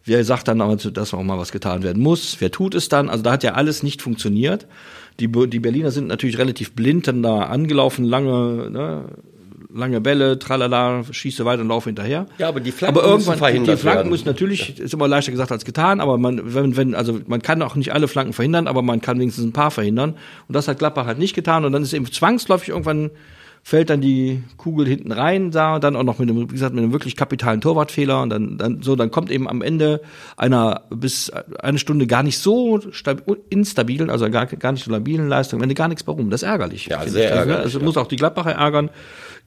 [0.04, 2.36] Wer sagt dann, aber, dass auch mal was getan werden muss?
[2.40, 3.08] Wer tut es dann?
[3.08, 4.66] Also da hat ja alles nicht funktioniert.
[5.20, 9.04] Die, die Berliner sind natürlich relativ blind dann da angelaufen, lange, ne,
[9.72, 12.26] lange Bälle, tralala, schieße weiter und laufe hinterher.
[12.38, 14.10] Ja, aber die Flanken aber müssen irgendwann, verhindert die Flanken werden.
[14.10, 17.62] müssen natürlich, ist immer leichter gesagt als getan, aber man, wenn, wenn, also man kann
[17.62, 20.16] auch nicht alle Flanken verhindern, aber man kann wenigstens ein paar verhindern.
[20.48, 21.64] Und das hat Gladbach halt nicht getan.
[21.64, 23.10] Und dann ist eben zwangsläufig irgendwann
[23.62, 26.82] fällt dann die Kugel hinten rein, da, dann auch noch mit einem, wie gesagt, mit
[26.82, 30.00] einem wirklich kapitalen Torwartfehler und dann, dann so, dann kommt eben am Ende
[30.38, 35.28] einer bis eine Stunde gar nicht so stab- instabilen, also gar, gar nicht so labilen
[35.28, 36.30] Leistung, am Ende gar nichts mehr rum.
[36.30, 36.86] Das ist ärgerlich.
[36.86, 37.30] Ja, sehr ich.
[37.32, 37.84] Also, ärgerlich, Also ja.
[37.84, 38.88] muss auch die Gladbacher ärgern.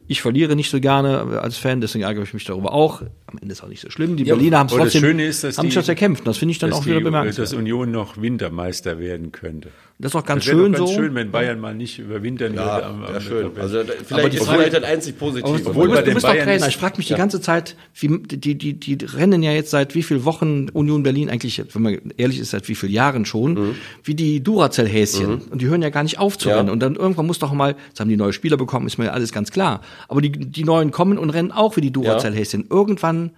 [0.08, 3.02] Ich verliere nicht so gerne als Fan, deswegen ärgere ich mich darüber auch.
[3.28, 4.18] Am Ende ist auch nicht so schlimm.
[4.18, 6.28] Die Berliner haben es aber das trotzdem, Schöne ist, dass haben die- sich das erkämpft.
[6.28, 7.48] Das finde ich dann auch wieder bemerkenswert.
[7.48, 9.70] dass Union noch Wintermeister werden könnte.
[10.00, 10.96] Das ist auch ganz Das schön doch ganz so.
[10.98, 12.66] schön, wenn Bayern mal nicht überwintern würde.
[12.66, 13.46] Ja, am- am- ja schön.
[13.46, 15.48] am- Also da- Aber vielleicht die ist Frage- vielleicht das einzig Positive.
[15.54, 16.66] Obwohl, Obwohl du bei du bist doch Bayern Trainer.
[16.66, 19.94] ist- Ich frage mich die ganze Zeit, wie, die, die, die rennen ja jetzt seit
[19.96, 23.54] wie vielen Wochen Union Berlin eigentlich, wenn man ehrlich ist, seit wie vielen Jahren schon,
[23.54, 23.76] Mhm.
[24.04, 25.42] wie die Duracell-Häschen.
[25.52, 26.58] Und die hören ja gar nicht auf zu Ja.
[26.58, 26.70] rennen.
[26.70, 29.32] Und dann irgendwann muss doch mal, jetzt haben die neue Spieler bekommen, ist mir alles
[29.32, 29.82] ganz klar.
[30.10, 32.66] Aber die, die neuen kommen und rennen auch wie die Duracell-Häschen.
[32.70, 33.32] Irgendwann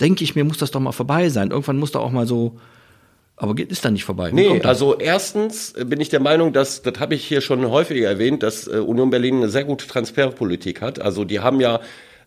[0.00, 1.50] denke ich mir, muss das doch mal vorbei sein.
[1.50, 2.58] Irgendwann muss da auch mal so,
[3.36, 4.30] aber geht, ist da nicht vorbei.
[4.32, 8.42] Nee, also erstens bin ich der Meinung, dass, das habe ich hier schon häufiger erwähnt,
[8.42, 11.00] dass äh, Union Berlin eine sehr gute Transferpolitik hat.
[11.00, 11.80] Also die haben ja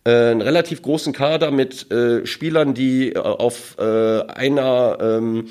[0.04, 5.48] äh, einen relativ großen Kader mit äh, Spielern, die äh, auf äh, einer ähm,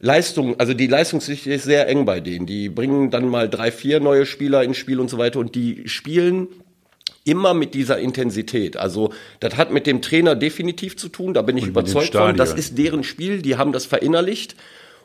[0.00, 2.46] Leistung, also die Leistungssicht ist sehr eng bei denen.
[2.46, 5.86] Die bringen dann mal drei, vier neue Spieler ins Spiel und so weiter und die
[5.86, 6.48] spielen
[7.24, 8.76] immer mit dieser Intensität.
[8.76, 12.36] Also das hat mit dem Trainer definitiv zu tun, da bin ich Und überzeugt von.
[12.36, 14.56] Das ist deren Spiel, die haben das verinnerlicht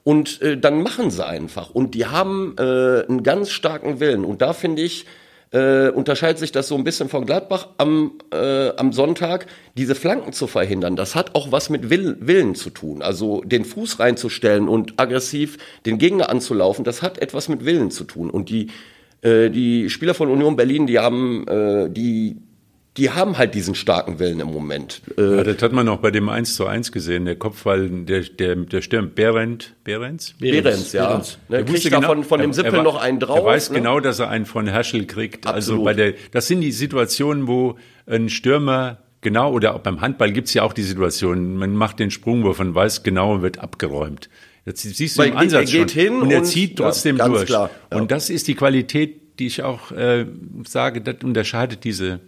[0.10, 1.70] und äh, dann machen sie einfach.
[1.70, 2.64] Und die haben äh,
[3.08, 4.26] einen ganz starken Willen.
[4.26, 5.06] Und da finde ich,
[5.52, 9.46] äh, unterscheidet sich das so ein bisschen von Gladbach am, äh, am Sonntag,
[9.78, 10.96] diese Flanken zu verhindern.
[10.96, 13.04] Das hat auch was mit Will, Willen zu tun.
[13.04, 18.04] Also den Fuß reinzustellen und aggressiv den Gegner anzulaufen, das hat etwas mit Willen zu
[18.04, 18.32] tun.
[18.32, 18.72] Und die,
[19.22, 22.38] äh, die Spieler von Union Berlin, die haben äh, die
[23.00, 25.02] die haben halt diesen starken Willen im Moment.
[25.18, 27.26] Äh, Ja, das hat man auch bei dem 1 zu 1 gesehen.
[27.26, 30.36] Der Kopfball, der, der, der Sturm, Behrend, Behrens?
[30.40, 31.08] Behrens, ja.
[31.08, 31.38] Behrens.
[31.48, 33.40] Ne, Der kriegt wusste da genau- von, von dem er- Sippel er noch einen drauf.
[33.40, 33.78] Er weiß ne?
[33.80, 35.48] genau, dass er einen von Herschel kriegt.
[35.48, 35.86] Also Absolut.
[35.86, 40.54] bei der, das sind die Situationen, wo ein Stürmer genau, oder auch beim Handball gibt's
[40.54, 44.30] ja auch die Situation, man macht den Sprungwurf und weiß genau und wird abgeräumt.
[44.66, 46.02] Das siehst du Weil im er Ansatz geht schon.
[46.02, 47.46] hin und er und- zieht ja, trotzdem ganz durch.
[47.48, 47.98] klar, ja.
[47.98, 50.26] Und das ist die Qualität, die ich auch äh,
[50.68, 52.20] sage, das unterscheidet diese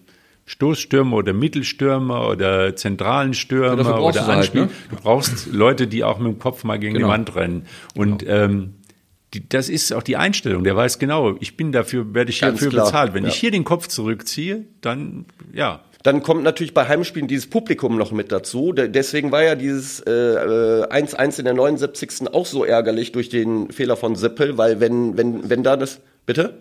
[0.51, 4.61] Stoßstürmer oder Mittelstürmer oder zentralen Stürmer brauchst oder sie halt, Anspiel.
[4.63, 4.69] ne?
[4.89, 7.07] Du brauchst Leute, die auch mit dem Kopf mal gegen Genau.
[7.07, 7.65] die Wand rennen.
[7.95, 8.73] Und ähm,
[9.33, 10.65] die, das ist auch die Einstellung.
[10.65, 13.13] Der weiß genau, ich bin dafür, werde ich Ganz hierfür klar, bezahlt.
[13.13, 13.29] Wenn ja.
[13.29, 15.79] ich hier den Kopf zurückziehe, dann ja.
[16.03, 18.73] Dann kommt natürlich bei Heimspielen dieses Publikum noch mit dazu.
[18.73, 22.33] De- Deswegen war ja dieses äh, äh, 1-1 in der 79.
[22.33, 26.01] auch so ärgerlich durch den Fehler von Sippel, weil wenn, wenn, wenn da das.
[26.25, 26.57] Bitte?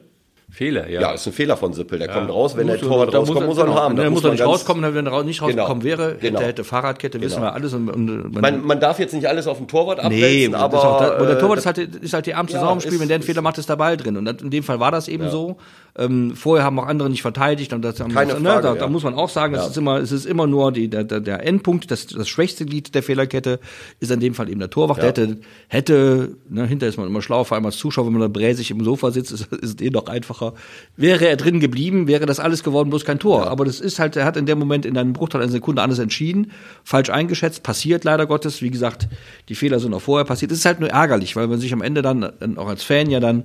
[0.53, 1.01] Fehler, ja.
[1.01, 1.99] Ja, ist ein Fehler von Sippel.
[1.99, 3.97] Der kommt raus, wenn der Muss- Torwart da rauskommt, muss er ihn genau, haben.
[3.97, 6.39] Der muss er nicht rauskommen, wenn er nicht rausgekommen Genau, wäre, genau.
[6.39, 7.47] hätte, hätte Fahrradkette, wissen Genau.
[7.49, 7.73] wir alles.
[7.73, 11.19] Und, und, man, Man, darf jetzt nicht alles auf den Torwart abwälzen, Nee, aber da,
[11.21, 12.99] und der äh, Torwart ist halt, ist halt die ärmste ja, im Spiel.
[13.01, 14.17] Wenn der einen Fehler macht, ist der Ball drin.
[14.17, 15.57] Und in dem Fall war das eben so.
[15.99, 17.73] Ähm, vorher haben auch andere nicht verteidigt.
[17.73, 18.81] Und das, haben Keine das, Frage, da, ja.
[18.81, 19.67] da muss man auch sagen, Ja.
[19.67, 23.03] ist immer, es ist immer nur die, der, der, Endpunkt, das, das schwächste Glied der
[23.03, 23.59] Fehlerkette
[23.99, 24.99] ist in dem Fall eben der Torwart.
[24.99, 28.23] Der hätte, hätte ne, hinterher ist man immer schlau, vor allem als Zuschauer, wenn man
[28.23, 30.55] da bräsig im Sofa sitzt, ist, ist es eh noch einfacher.
[30.97, 33.49] Wäre er drin geblieben, wäre das alles geworden, bloß kein Tor.
[33.49, 35.99] Aber das ist halt, er hat in dem Moment in einem Bruchteil einer Sekunde anders
[35.99, 36.53] entschieden,
[36.85, 38.63] falsch eingeschätzt, passiert leider Gottes.
[38.63, 39.09] Wie gesagt,
[39.49, 40.53] die Fehler sind auch vorher passiert.
[40.53, 42.25] Es ist halt nur ärgerlich, weil man sich am Ende dann,
[42.57, 43.45] auch als Fan ja dann,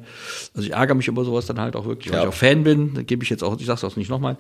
[0.55, 2.23] also ich ärgere mich über sowas dann halt auch wirklich, weil Ja.
[2.23, 4.37] ich auch Fan bin, gebe ich jetzt auch, ich sag's auch nicht nochmal,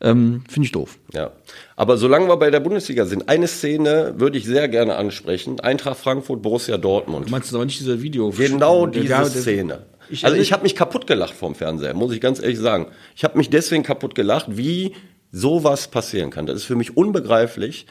[0.00, 0.98] ähm, finde ich doof.
[1.12, 1.32] Ja.
[1.76, 5.60] Aber solange wir bei der Bundesliga sind, eine Szene würde ich sehr gerne ansprechen.
[5.60, 7.26] Eintracht Frankfurt, Borussia Dortmund.
[7.26, 8.30] Du meinst aber nicht diese Video.
[8.30, 9.86] Genau diese der- Szene.
[10.08, 12.86] Ich- also ich habe mich kaputt gelacht vom Fernseher, muss ich ganz ehrlich sagen.
[13.16, 14.94] Ich habe mich deswegen kaputt gelacht, wie
[15.32, 16.46] sowas passieren kann.
[16.46, 17.86] Das ist für mich unbegreiflich.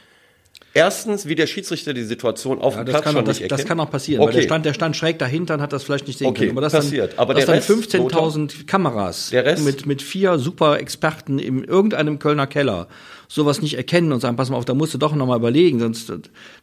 [0.77, 3.39] Erstens, wie der Schiedsrichter die Situation auf Ja, dem das Platz kann, auch, schon das,
[3.39, 3.69] nicht das erkennt.
[3.69, 4.35] kann auch passieren, weil Okay.
[4.41, 6.51] der stand, der stand schräg dahinter und hat das vielleicht nicht sehen Okay, können.
[6.51, 7.13] Aber das passiert.
[7.13, 9.63] Dann, Aber das der dann Rest, 15.000 Kameras Der Rest?
[9.63, 12.87] mit, mit vier super Experten in irgendeinem Kölner Keller
[13.27, 16.11] sowas nicht erkennen und sagen, pass mal auf, da musst du doch nochmal überlegen, sonst,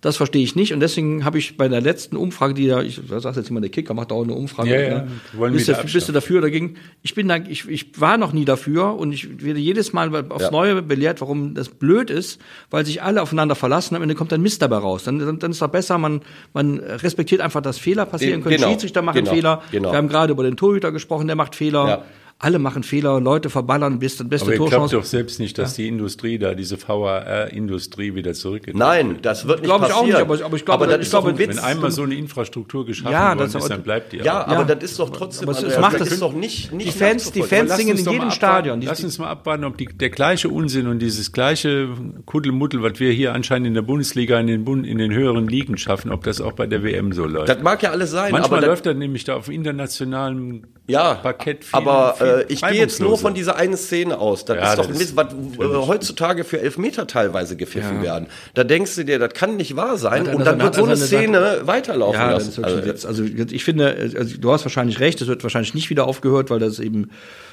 [0.01, 0.73] das verstehe ich nicht.
[0.73, 3.71] Und deswegen habe ich bei der letzten Umfrage, die da, ich sag jetzt immer, der
[3.71, 4.71] Kicker macht auch eine Umfrage.
[4.71, 5.51] Ja, ja, ne?
[5.51, 6.77] bist, du, bist du dafür oder dagegen?
[7.03, 10.45] Ich bin da, ich, ich war noch nie dafür und ich werde jedes Mal aufs
[10.45, 10.51] Ja.
[10.51, 14.43] Neue belehrt, warum das blöd ist, weil sich alle aufeinander verlassen, am Ende kommt dann
[14.43, 15.05] Mist dabei raus.
[15.05, 16.21] Dann, dann, dann ist doch besser, man,
[16.53, 18.57] man respektiert einfach, dass Fehler passieren können.
[18.57, 19.63] genau, Schiedsrichter machen genau, Fehler.
[19.71, 19.93] genau.
[19.93, 21.89] Wir haben gerade über den Torhüter gesprochen, der macht Fehler.
[21.89, 22.05] Ja.
[22.45, 24.97] Alle machen Fehler, Leute verballern bis dann beste Aber ihr glaubt Torchance.
[24.97, 28.75] doch selbst nicht, dass die Industrie da, diese VAR-Industrie wieder zurückgeht.
[28.77, 30.07] Nein, das wird nicht Glaub ich auch passieren.
[30.07, 31.57] nicht, aber- aber ich glaube, das ich ist doch ein glaube, Witz.
[31.57, 34.43] Wenn einmal so eine Infrastruktur geschaffen Ja, worden das- ist, aber- dann bleibt die ja,
[34.43, 34.49] auch.
[34.49, 34.75] aber Ja.
[34.75, 37.31] das ist doch trotzdem, Aber es- macht das das- ist doch nicht, nicht die Fans-
[37.33, 37.43] die.
[37.43, 38.81] Fans Lass singen uns in jedem mal Stadion.
[38.81, 41.89] Die- Lass uns mal abwarten, ob die, der gleiche Unsinn und dieses gleiche
[42.27, 45.79] Kuddelmuddel, was wir hier anscheinend in der Bundesliga in den, Bund, in den höheren Ligen
[45.79, 47.49] schaffen, ob das auch bei der WM so läuft.
[47.49, 51.15] Das mag ja alles sein, Manchmal aber das- läuft das nämlich da auf internationalem ja,
[51.15, 54.45] Parkett viel, aber viel äh, ich gehe jetzt nur von dieser einen Szene aus.
[54.45, 58.03] Das Ja, ist doch das ein Witz, was äh, heutzutage für Elfmeter teilweise gepfiffen Ja.
[58.03, 58.27] werden.
[58.55, 60.27] Da denkst du dir, das kann nicht wahr sein.
[60.29, 62.65] Und dann wird so eine Szene weiterlaufen Ja, lassen.
[62.65, 63.05] Also, Witz.
[63.05, 66.59] Also ich finde, also du hast wahrscheinlich recht, es wird wahrscheinlich nicht wieder aufgehört, weil
[66.59, 67.11] das eben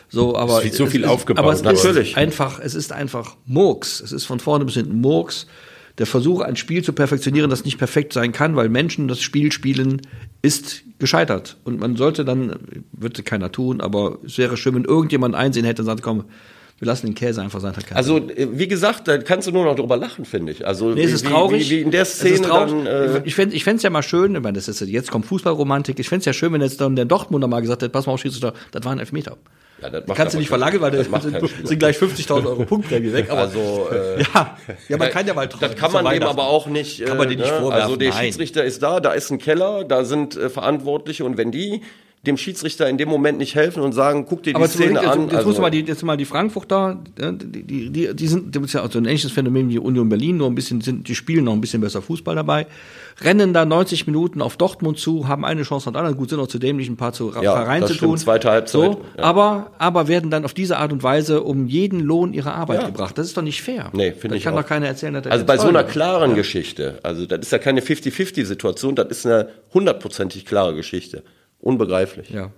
[0.09, 2.11] so, aber Es wird so viel ist, aufgebaut Aber es Natürlich.
[2.11, 4.01] ist einfach, es ist einfach Murks.
[4.01, 5.45] Es ist von vorne bis hinten Murks.
[5.99, 9.51] Der Versuch, ein Spiel zu perfektionieren, das nicht perfekt sein kann, weil Menschen das Spiel
[9.51, 10.01] spielen,
[10.41, 11.57] ist gescheitert.
[11.63, 12.55] Und man sollte dann,
[12.91, 16.25] würde keiner tun, aber es wäre schön, wenn irgendjemand einsehen hätte und sagt, komm,
[16.79, 17.73] wir lassen den Käse einfach sein.
[17.93, 20.65] also äh, wie gesagt, da kannst du nur noch drüber lachen, finde ich.
[20.65, 21.69] Also Nee, es wie, ist traurig.
[21.69, 22.71] Wie, wie in der Szene traurig.
[22.71, 22.85] dann.
[22.85, 25.99] Äh, ich fände ich fänd's ja mal schön, ich meine, das ist, jetzt kommt Fußballromantik,
[25.99, 28.13] ich fände es ja schön, wenn jetzt dann der Dortmunder mal gesagt hätte, pass mal
[28.13, 29.37] auf, Schiedsrichter, das war ein Elfmeter.
[29.81, 33.29] Ja, das kannst du nicht verlangen, weil das sind, sind gleich 50.000 Euro Punktprämie weg.
[33.29, 36.67] Aber also äh, ja, ja, man kann ja mal Das kann man dem aber auch
[36.67, 37.05] nicht.
[37.05, 37.59] Kann man äh, dir nicht ne?
[37.59, 38.25] vorwerfen, Also der nein.
[38.25, 41.81] Schiedsrichter ist da, da ist ein Keller, da sind äh, Verantwortliche und wenn die
[42.25, 44.95] dem Schiedsrichter in dem Moment nicht helfen und sagen, guck dir die Aber jetzt, Szene
[44.95, 45.21] jetzt, an.
[45.23, 48.61] jetzt also, muss mal die, jetzt mal die Frankfurter, die, die, die, die sind, das
[48.63, 51.15] ist ja auch so ein ähnliches Phänomen wie Union Berlin, nur ein bisschen, sind, die
[51.15, 52.67] spielen noch ein bisschen besser Fußball dabei,
[53.21, 56.41] rennen da 90 Minuten auf Dortmund zu, haben eine Chance nach der anderen, gut, sind
[56.41, 58.17] auch zu dämlich, ein paar zu Ja, rein das zu stimmt, tun.
[58.17, 59.23] zweite Halbzeit, So, ja.
[59.23, 62.87] aber, aber werden dann auf diese Art und Weise um jeden Lohn ihrer Arbeit Ja.
[62.87, 63.17] gebracht.
[63.17, 63.91] Das ist doch nicht fair.
[63.93, 64.61] Nee, finde ich kann auch.
[64.61, 67.59] doch keiner erzählen, dass also jetzt bei so einer klaren Geschichte, also das ist ja
[67.59, 71.23] keine 50-50-Situation, das ist eine hundertprozentig klare Geschichte.
[71.59, 72.29] Unbegreiflich.
[72.29, 72.51] Ja.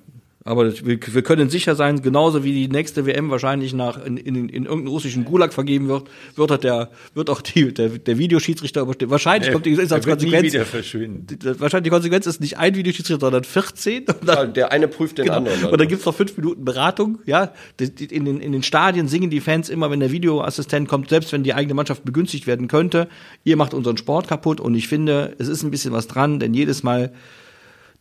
[0.43, 4.35] Aber wir, wir können sicher sein, genauso wie die nächste WM wahrscheinlich nach in, in,
[4.35, 8.81] in irgendeinen russischen Gulag vergeben wird, wird auch der wird auch die, der, der Videoschiedsrichter
[8.81, 9.11] überstehen.
[9.11, 10.55] Wahrscheinlich kommt die ist als Konsequenz.
[10.55, 14.05] Wahrscheinlich die Konsequenz ist nicht ein Videoschiedsrichter, sondern 14.
[14.07, 15.37] Und Ja, dann, der eine prüft den genau.
[15.37, 15.65] anderen.
[15.65, 17.19] Und dann gibt's noch fünf Minuten Beratung.
[17.25, 21.31] Ja, in den, in den Stadien singen die Fans immer, wenn der Videoassistent kommt, selbst
[21.33, 23.09] wenn die eigene Mannschaft begünstigt werden könnte,
[23.43, 24.59] ihr macht unseren Sport kaputt.
[24.59, 27.13] Und ich finde, es ist ein bisschen was dran, denn jedes Mal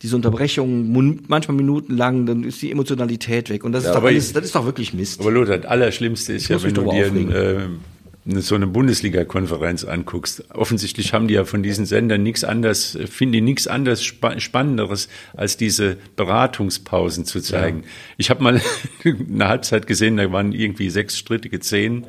[0.01, 3.63] diese Unterbrechungen, manchmal minutenlang, dann ist die Emotionalität weg.
[3.63, 5.19] Und das ist, doch alles, ich- das ist doch wirklich Mist.
[5.19, 10.43] Aber Lothar, das Allerschlimmste ist ja, muss wenn du dir äh, so eine Bundesliga-Konferenz anguckst.
[10.53, 14.39] Offensichtlich haben die ja von diesen Sendern nichts anderes, äh, finden die nichts anderes Spa
[14.39, 17.83] Spannenderes, als diese Beratungspausen zu zeigen.
[18.17, 18.61] Ich habe mal
[19.03, 22.05] eine Halbzeit gesehen, da waren irgendwie sechs strittige Szenen.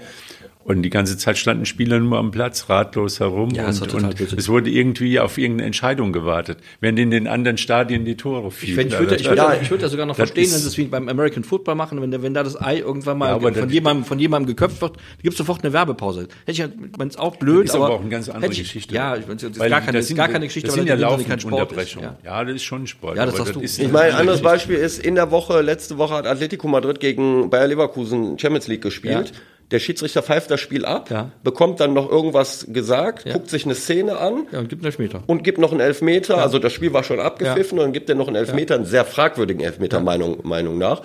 [0.64, 3.51] Und die ganze Zeit standen Spieler nur am Platz, ratlos herum.
[3.51, 7.27] Ja, das und, total und es wurde irgendwie auf irgendeine Entscheidung gewartet, während in den
[7.27, 8.79] anderen Stadien die Tore fielen.
[8.87, 10.61] Ich, ich würde, ich würde, Ja, ich würde das sogar noch das verstehen, ist- wenn
[10.61, 13.29] sie es wie beim American Football machen, wenn, der- wenn da das Ei irgendwann mal
[13.31, 16.22] Ja, aber von das- jemandem, von jemandem geköpft wird, gibt es sofort eine Werbepause.
[16.22, 18.94] Hätte ich ja, man ist auch blöd, ist aber, auch eine ganz andere ich, Geschichte.
[18.94, 20.77] Ja, ich meine, das ist Weil gar keine, das ist sind- gar keine Geschichte, das
[20.77, 22.11] weil sind ja das laufend kein Sport Unterbrechungen.
[22.11, 22.25] ist.
[22.25, 22.44] Ja.
[22.44, 23.16] das ist schon Sport.
[23.16, 23.61] Ja, das aber sagst du.
[23.62, 27.01] ist Ich meine, ein anderes Beispiel ist, in der Woche, letzte Woche hat Atletico Madrid
[27.01, 29.33] gegen Bayer Leverkusen Champions League gespielt.
[29.70, 31.31] Der Schiedsrichter pfeift das Spiel ab, Ja.
[31.42, 33.33] bekommt dann noch irgendwas gesagt, Ja.
[33.33, 35.22] guckt sich eine Szene an Ja, und gibt einen Elfmeter.
[35.27, 36.38] und gibt noch einen Elfmeter.
[36.38, 39.05] Also das Spiel war schon abgepfiffen und dann gibt er noch einen Elfmeter, einen sehr
[39.07, 41.03] fragwürdigen Elfmeter, Meinung, Meinung nach.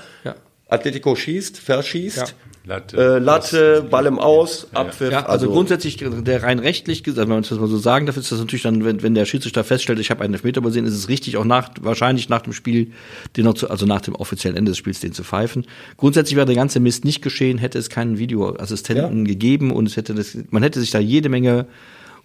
[0.69, 2.35] Atletico schießt, verschießt.
[2.67, 2.97] Latte.
[2.97, 5.11] äh, Latte, Ball im Aus, Abpfiff.
[5.11, 8.31] Ja, also, grundsätzlich, der rein rechtlich, gesagt, wenn man das mal so sagen darf, ist
[8.31, 11.07] das natürlich dann, wenn, wenn der Schiedsrichter feststellt, ich habe einen Elfmeter übersehen, ist es
[11.07, 12.91] richtig, auch nach, wahrscheinlich nach dem Spiel,
[13.37, 15.65] den noch zu, also nach dem offiziellen Ende des Spiels, den zu pfeifen.
[15.95, 20.13] Grundsätzlich wäre der ganze Mist nicht geschehen, hätte es keinen Videoassistenten gegeben und es hätte
[20.13, 21.67] das, man hätte sich da jede Menge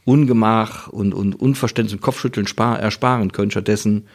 [0.05, 3.51] Ungemach und, und Unverständnis und Kopfschütteln spar, ersparen können.
[3.53, 4.07] Stattdessen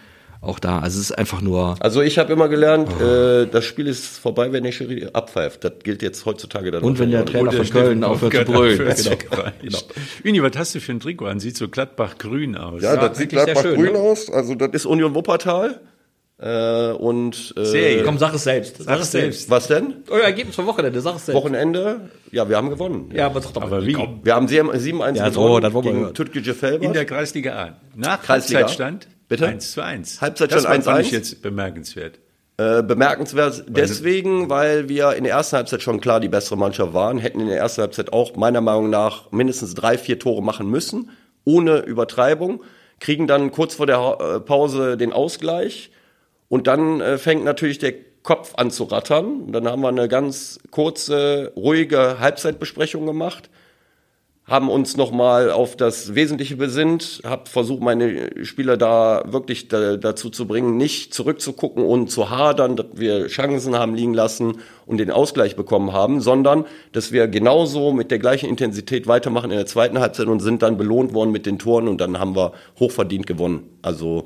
[0.42, 3.04] auch da, also es ist einfach nur, Also ich habe immer gelernt, Oh.
[3.04, 5.64] äh, das Spiel ist vorbei, wenn der Schiri abpfeift.
[5.64, 8.78] Das gilt jetzt heutzutage dann und wenn der Trainer von Köln aufhört zu brüllen.
[9.62, 9.80] Genau.
[10.24, 11.40] Uni, was hast du für ein Trikot an?
[11.40, 12.82] Sieht so glattbach-grün aus.
[12.82, 14.00] Ja, das sieht Gladbach schön, grün ne?
[14.00, 14.30] aus.
[14.32, 15.80] Also das ist Union Wuppertal.
[16.40, 18.04] Äh, und äh, Serie.
[18.04, 18.84] Komm, sag es selbst.
[18.84, 19.50] Sag es selbst.
[19.50, 19.96] was denn?
[20.10, 21.42] Euer Ergebnis vom Wochenende, sag es selbst.
[21.42, 22.12] Wochenende?
[22.32, 23.10] Ja, wir haben gewonnen.
[23.12, 23.94] Ja, aber, sag doch Aber wie?
[23.94, 24.20] Komm.
[24.24, 26.14] Wir haben 7-1 Ja, so, gewonnen das wollen wir gegen hören.
[26.14, 26.96] Türkgücü In Felbert.
[26.96, 27.78] der Kreisliga A.
[27.96, 28.60] Nach Kreisliga?
[28.60, 29.48] Halbzeitstand Bitte?
[29.48, 30.22] 1 zu 1.
[30.22, 31.02] Halbzeitstand das war, fand 1-1.
[31.02, 32.20] ich jetzt bemerkenswert.
[32.58, 37.20] Äh, bemerkenswert deswegen, weil wir in der ersten Halbzeit schon klar die bessere Mannschaft waren,
[37.20, 41.12] hätten in der ersten Halbzeit auch meiner Meinung nach mindestens drei, vier Tore machen müssen,
[41.46, 42.64] ohne Übertreibung,
[43.00, 45.92] kriegen dann kurz vor der äh, Pause den Ausgleich
[46.50, 49.44] und dann äh, fängt natürlich der Kopf an zu rattern.
[49.44, 53.50] Und dann haben wir eine ganz kurze, ruhige Halbzeitbesprechung gemacht
[54.48, 60.30] haben uns nochmal auf das Wesentliche besinnt, habe versucht, meine Spieler da wirklich da, dazu
[60.30, 65.12] zu bringen, nicht zurückzugucken und zu hadern, dass wir Chancen haben liegen lassen und den
[65.12, 70.00] Ausgleich bekommen haben, sondern dass wir genauso mit der gleichen Intensität weitermachen in der zweiten
[70.00, 73.64] Halbzeit und sind dann belohnt worden mit den Toren und dann haben wir hochverdient gewonnen.
[73.82, 74.24] Also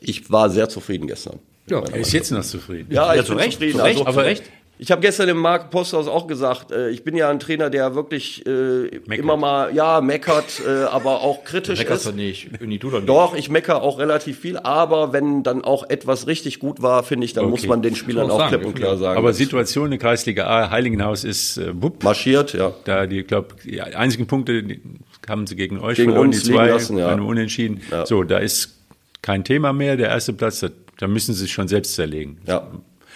[0.00, 1.40] ich war sehr zufrieden gestern.
[1.68, 1.80] Ja.
[1.80, 2.92] Er ist jetzt noch zufrieden.
[2.92, 3.78] Ja, Ja, ich zu bin Recht, zufrieden.
[3.78, 4.44] zu Recht, also, zu Recht.
[4.78, 7.94] Ich habe gestern dem Marc Posthaus auch gesagt, äh, ich bin ja ein Trainer, der
[7.94, 12.12] wirklich äh, immer mal, ja, meckert, äh, aber auch kritisch Meckerst ist.
[12.12, 12.50] du nicht.
[12.60, 13.08] Uni, du doch nicht.
[13.08, 17.24] Doch, ich meckere auch relativ viel, aber wenn dann auch etwas richtig gut war, finde
[17.24, 17.50] ich, dann Okay.
[17.52, 19.16] muss man den Spielern auch klipp und klar sagen.
[19.16, 22.04] Aber Situation in Kreisliga A, Heiligenhaus ist äh, wupp.
[22.04, 22.72] marschiert, ja.
[22.84, 24.80] Da die, glaube die einzigen Punkte die
[25.28, 27.14] haben sie gegen euch Gegen verloren, uns die zwei, lassen, ja.
[27.14, 27.80] Unentschieden.
[28.04, 28.76] So, da ist
[29.22, 29.96] kein Thema mehr.
[29.96, 32.38] Der erste Platz, da, da müssen sie sich schon selbst zerlegen.
[32.46, 32.68] Ja,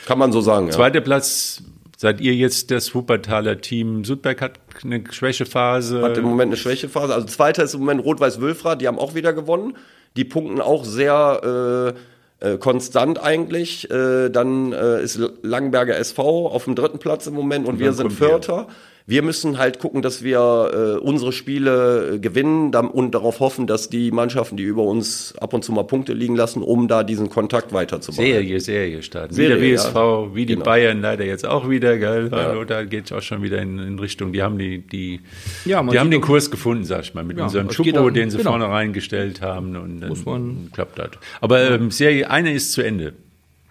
[0.06, 0.66] kann man so sagen.
[0.66, 0.72] Ja.
[0.72, 1.62] Zweiter Platz,
[1.96, 4.04] seid ihr jetzt das Wuppertaler Team?
[4.04, 6.02] Sudberg hat eine Schwächephase.
[6.02, 7.14] Hat im Moment eine Schwächephase.
[7.14, 9.76] Also zweiter ist im Moment Rot-Weiß-Wülfrath, die haben auch wieder gewonnen.
[10.16, 11.94] Die punkten auch sehr
[12.40, 13.90] äh, äh, konstant eigentlich.
[13.90, 17.96] Äh, dann äh, ist Langenberger SV auf dem dritten Platz im Moment und, wir dann
[17.96, 18.12] sind.
[18.12, 18.66] Vierter.
[18.66, 18.74] Wir
[19.22, 24.10] müssen halt gucken, dass wir äh, unsere Spiele äh, gewinnen und darauf hoffen, dass die
[24.12, 27.72] Mannschaften, die über uns ab und zu mal Punkte liegen lassen, um da diesen Kontakt
[27.72, 28.24] weiterzubauen.
[28.26, 29.34] Serie, Serie starten.
[29.34, 30.34] Serie, wie der WSV, ja.
[30.34, 30.64] wie die Genau.
[30.64, 32.28] Bayern leider jetzt auch wieder, gell?
[32.30, 35.20] Hallo, da geht auch schon wieder in, in Richtung, die haben die, die,
[35.64, 38.36] Ja, die haben den Kurs gefunden, sag ich mal, mit Ja, unserem auch- den sie
[38.38, 38.50] genau.
[38.50, 41.10] vorne reingestellt haben und dann Muss man- klappt das.
[41.40, 43.14] Aber ähm, Serie, eine ist zu Ende.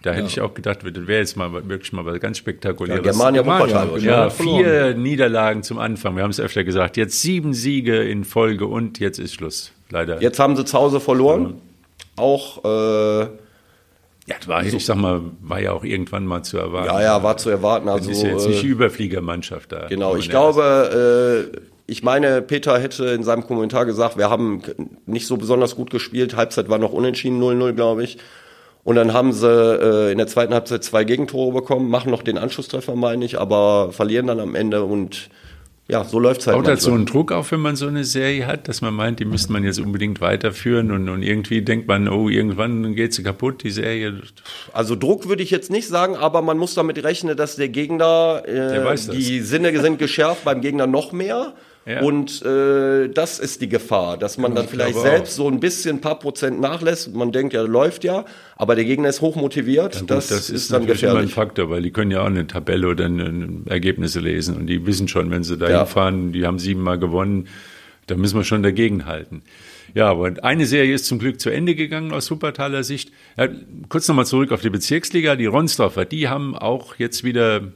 [0.02, 3.02] Da hätte ich auch gedacht, das wäre jetzt mal wirklich mal was ganz Ja, spektakuläres.
[3.02, 4.02] Germania Germania, Wuppertal.
[4.02, 6.16] Ja, vier Niederlagen zum Anfang.
[6.16, 6.96] Wir haben es öfter gesagt.
[6.96, 9.72] Jetzt sieben Siege in Folge und jetzt ist Schluss.
[9.90, 10.22] Leider.
[10.22, 11.60] Jetzt haben sie zu Hause verloren.
[12.16, 13.20] Auch, äh,
[14.26, 16.86] Ja, das war, ich sag mal, war ja auch irgendwann mal zu erwarten.
[16.88, 17.86] ja, ja, war zu erwarten.
[17.86, 19.86] Das Also, ist ja jetzt nicht die äh, Überfliegermannschaft da.
[19.88, 24.62] Genau, ich glaube, äh, ich meine, Peter hätte in seinem Kommentar gesagt, wir haben
[25.06, 26.36] nicht so besonders gut gespielt.
[26.36, 28.18] Halbzeit war noch unentschieden, 0-0, glaube ich.
[28.82, 32.38] Und dann haben sie äh, in der zweiten Halbzeit zwei Gegentore bekommen, machen noch den
[32.38, 35.28] Anschlusstreffer, meine ich, aber verlieren dann am Ende und
[35.90, 36.56] ja, so läuft's halt.
[36.56, 39.18] Baut das so einen Druck auf, wenn man so eine Serie hat, dass man meint,
[39.18, 43.24] die müsste man jetzt unbedingt weiterführen und, und irgendwie denkt man, oh, irgendwann geht sie
[43.24, 44.22] kaputt, die Serie.
[44.72, 48.42] Also Druck würde ich jetzt nicht sagen, aber man muss damit rechnen, dass der Gegner,
[48.46, 51.54] äh, Der die Sinne sind geschärft, beim Gegner noch mehr.
[51.90, 52.02] Ja.
[52.02, 55.96] Und äh, das ist die Gefahr, dass man dann ich vielleicht selbst so ein bisschen
[55.96, 57.12] ein paar Prozent nachlässt.
[57.14, 58.24] Man denkt, ja, läuft ja,
[58.56, 59.98] aber der Gegner ist hochmotiviert.
[59.98, 61.34] Gut, das, ist, dann natürlich immer ein gefährlich.
[61.34, 65.08] Faktor, weil die können ja auch eine Tabelle oder eine, Ergebnisse lesen und die wissen
[65.08, 65.78] schon, wenn sie da Ja.
[65.78, 67.48] hinfahren, die haben siebenmal gewonnen,
[68.06, 69.42] da müssen wir schon dagegen halten.
[69.94, 73.10] Ja, aber eine Serie ist zum Glück zu Ende gegangen aus Wuppertaler Sicht.
[73.36, 73.48] Ja,
[73.88, 75.34] kurz nochmal zurück auf die Bezirksliga.
[75.34, 77.72] Die Ronsdorfer, die haben auch jetzt wieder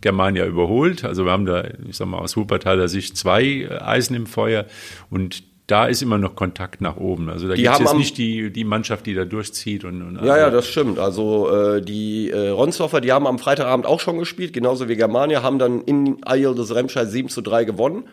[0.00, 1.04] Germania überholt.
[1.04, 4.64] Also wir haben da, ich sag mal, aus Wuppertaler Sicht zwei Eisen im Feuer
[5.10, 7.28] und da ist immer noch Kontakt nach oben.
[7.28, 9.84] Also da Die gibt es haben jetzt nicht die, die Mannschaft, die da durchzieht.
[9.84, 10.98] Und, und Ja, ja, das stimmt.
[10.98, 15.42] Also äh, die äh, Ronsdorfer, die haben am Freitagabend auch schon gespielt, genauso wie Germania,
[15.42, 18.04] haben dann in Eil des Remscheid 7 zu 3 gewonnen.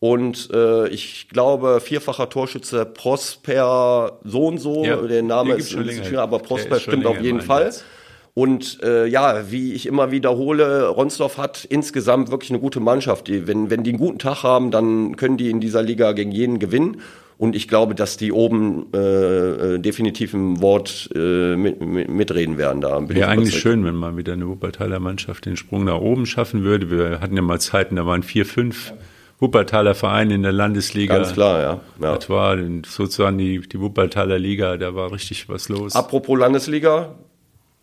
[0.00, 6.04] Und äh, ich glaube, vierfacher Torschütze Prosper so und so, Ja, der Name ist länger.
[6.04, 7.66] schwer, aber Prosper ist stimmt auf jeden Fall.
[7.66, 7.84] Einsatz.
[8.34, 13.28] Und äh, ja, wie ich immer wiederhole, Ronsdorf hat insgesamt wirklich eine gute Mannschaft.
[13.28, 16.32] Die, wenn, wenn die einen guten Tag haben, dann können die in dieser Liga gegen
[16.32, 17.02] jeden gewinnen.
[17.36, 22.56] Und ich glaube, dass die oben äh, äh, definitiv im Wort äh, mit, mit, mitreden
[22.56, 22.80] werden.
[22.80, 26.00] Da bin Wäre ich eigentlich schön, wenn mal wieder eine Wuppertaler Mannschaft den Sprung nach
[26.00, 26.90] oben schaffen würde.
[26.90, 28.94] Wir hatten ja mal Zeiten, da waren vier, fünf
[29.40, 31.16] Wuppertaler Vereine in der Landesliga.
[31.16, 31.80] Ganz klar, ja.
[32.00, 32.14] ja.
[32.14, 35.96] Das war sozusagen die, die Wuppertaler Liga, da war richtig was los.
[35.96, 37.16] Apropos Landesliga,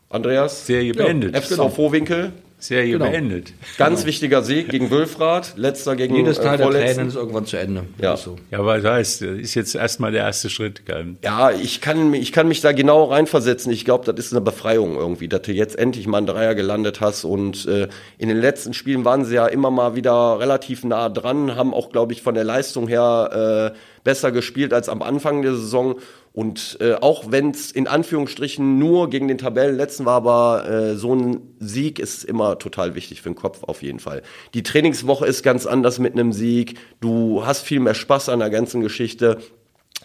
[0.10, 1.36] Andreas, Serie beendet.
[1.36, 3.06] FSV Vorwinkel, Serie Genau.
[3.10, 3.54] beendet.
[3.78, 6.72] ganz wichtiger Sieg gegen Wülfrath, letzter gegen Jedes Teil äh, der.
[6.72, 7.84] Tränen ist irgendwann zu Ende.
[8.02, 8.18] Ja.
[8.18, 8.36] So.
[8.52, 10.82] Ja, aber das heißt, das ist jetzt erstmal der erste Schritt.
[11.24, 13.72] Ja, ich kann, ich kann mich da genau reinversetzen.
[13.72, 17.00] Ich glaube, das ist eine Befreiung irgendwie, dass du jetzt endlich mal einen Dreier gelandet
[17.02, 17.24] hast.
[17.24, 21.56] Und äh, in den letzten Spielen waren sie ja immer mal wieder relativ nah dran,
[21.56, 23.78] haben auch, glaube ich, von der Leistung her äh,
[24.10, 26.00] besser gespielt als am Anfang der Saison.
[26.34, 31.14] Und äh, auch wenn es in Anführungsstrichen nur gegen den Tabellenletzten war, aber äh, so
[31.14, 34.24] ein Sieg ist immer total wichtig für den Kopf auf jeden Fall.
[34.56, 36.80] Die Trainingswoche ist ganz anders mit einem Sieg.
[37.02, 39.38] Du hast viel mehr Spaß an der ganzen Geschichte.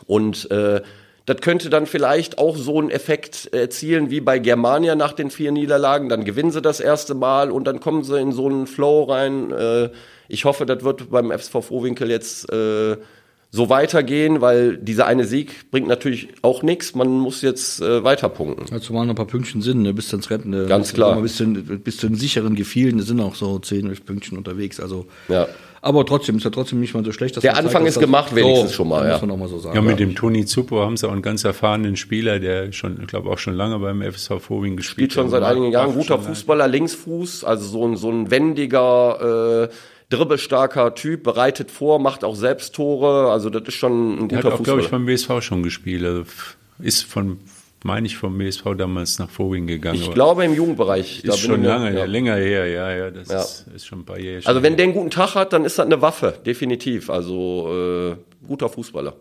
[0.04, 0.82] Und äh,
[1.24, 5.50] das könnte dann vielleicht auch so einen Effekt erzielen wie bei Germania nach den vier
[5.50, 6.10] Niederlagen.
[6.10, 9.50] Dann gewinnen sie das erste Mal und dann kommen sie in so einen Flow rein.
[9.50, 9.88] Äh,
[10.28, 12.98] ich hoffe, das wird beim FSV Frohwinkel jetzt äh,
[13.54, 16.96] so weitergehen, weil dieser eine Sieg bringt natürlich auch nichts.
[16.96, 18.64] Man muss jetzt äh, weiter punkten.
[18.74, 20.66] Ja, zumal noch ein paar Pünktchen sind, ne, bis ans Rennen.
[20.66, 21.20] Ganz klar.
[21.22, 24.80] Bis zu, den- bis zu den sicheren Gefielen sind auch so 10, 11 Pünktchen unterwegs.
[24.80, 25.46] Also, Ja.
[25.82, 27.36] aber trotzdem ist ja trotzdem nicht mal so schlecht.
[27.36, 29.26] dass Der zeigt, Anfang dass ist das- gemacht, wenigstens schon mal, muss ja.
[29.26, 29.76] man auch mal so sagen.
[29.76, 33.06] Ja, mit dem Toni Zuppo haben sie auch einen ganz erfahrenen Spieler, der schon, ich
[33.06, 35.52] glaube, auch schon lange beim FSV Vorwing gespielt Spielt schon seit hat.
[35.52, 35.94] einigen Jahren.
[35.94, 39.74] Guter Fußballer, Linksfuß, also so ein, so ein wendiger, äh,
[40.16, 43.30] dribbelstarker Typ, bereitet vor, macht auch selbst Tore.
[43.30, 45.04] Also das ist schon ein Der hat guter auch, glaube ich, Fußballer.
[45.04, 46.04] beim BSV schon gespielt.
[46.04, 46.24] Also
[46.80, 47.38] ist von,
[47.84, 50.00] meine ich, vom BSV damals nach Vorwing gegangen.
[50.00, 51.22] Ich glaube im Jugendbereich.
[51.24, 52.04] Ist schon lange, ja.
[52.04, 53.40] länger her, ja, ja, das Ja.
[53.40, 54.46] Ist, ist schon ein paar Jahre.
[54.46, 57.10] Also wenn der einen guten Tag hat, dann ist das eine Waffe, definitiv.
[57.10, 57.68] Also
[58.12, 59.14] äh, guter Fußballer.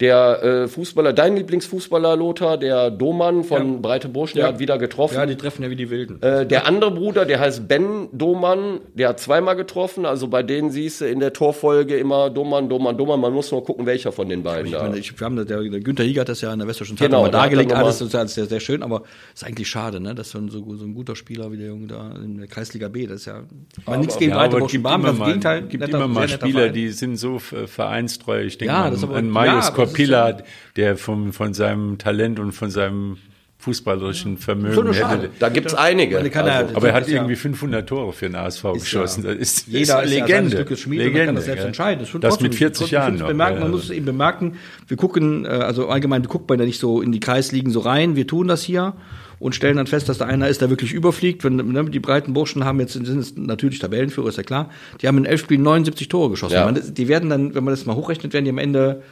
[0.00, 5.14] Der äh, Fußballer, dein Lieblingsfußballer, Lothar, der Domann von Breite Burschen, der hat wieder getroffen.
[5.16, 6.22] Ja, die treffen ja wie die Wilden.
[6.22, 10.06] Äh, der andere Bruder, der heißt Ben Domann, der hat zweimal getroffen.
[10.06, 13.20] Also bei denen siehst du in der Torfolge immer Domann, Domann, Domann.
[13.20, 14.82] Man muss nur gucken, welcher von den beiden Ich da.
[14.84, 16.96] meine, ich, wir haben, das- der, der Günther Hieger hat das ja in der Westdeutschen
[16.96, 17.72] Zeitung Genau, dargelegt.
[17.74, 19.02] Alles ist ja sehr, sehr schön, aber
[19.34, 20.14] ist eigentlich schade, ne?
[20.14, 22.88] dass so ein, so, so ein guter Spieler wie der Junge da in der Kreisliga
[22.88, 23.42] B, das ist ja,
[23.84, 25.62] aber nichts gegen ja, Breite aber Burschen mal, Gegenteil.
[25.62, 26.72] gibt netter- immer mal Spieler, Verein.
[26.72, 28.44] die sind so äh, vereinstreu.
[28.44, 30.38] Ich denke Ja, an ja, Marius aber Korpila,
[30.76, 33.16] der vom, von seinem Talent und von seinem
[33.60, 35.24] fußballerischen Vermögen schade.
[35.24, 35.30] hätte.
[35.38, 36.16] Da gibt's einige.
[36.16, 39.22] Meine, kann er- Also, Aber er hat ja- irgendwie 500 Tore für den ASV geschossen.
[39.22, 40.56] Das ist, Jeder ist ja Legende.
[40.56, 41.66] Glückes Schmied Legende, kann das selbst ja.
[41.66, 42.06] entscheiden.
[42.10, 43.26] Das, das mit 40 trotzdem Jahren noch.
[43.28, 43.60] Bemerken, ja.
[43.60, 44.54] Man muss es eben bemerken,
[44.88, 48.16] wir gucken, äh, also allgemein guckt man da nicht so in die Kreisligen so rein,
[48.16, 48.94] wir tun das hier
[49.38, 51.44] und stellen dann fest, dass da einer ist, der wirklich überfliegt.
[51.44, 54.70] Wenn, ne, die breiten Burschen haben jetzt, sind es natürlich Tabellenführer, ist ja klar,
[55.02, 56.54] die haben in elf Spielen 79 Tore geschossen.
[56.54, 56.64] Ja.
[56.64, 59.02] Man, die werden dann, wenn man das mal hochrechnet, werden die am Ende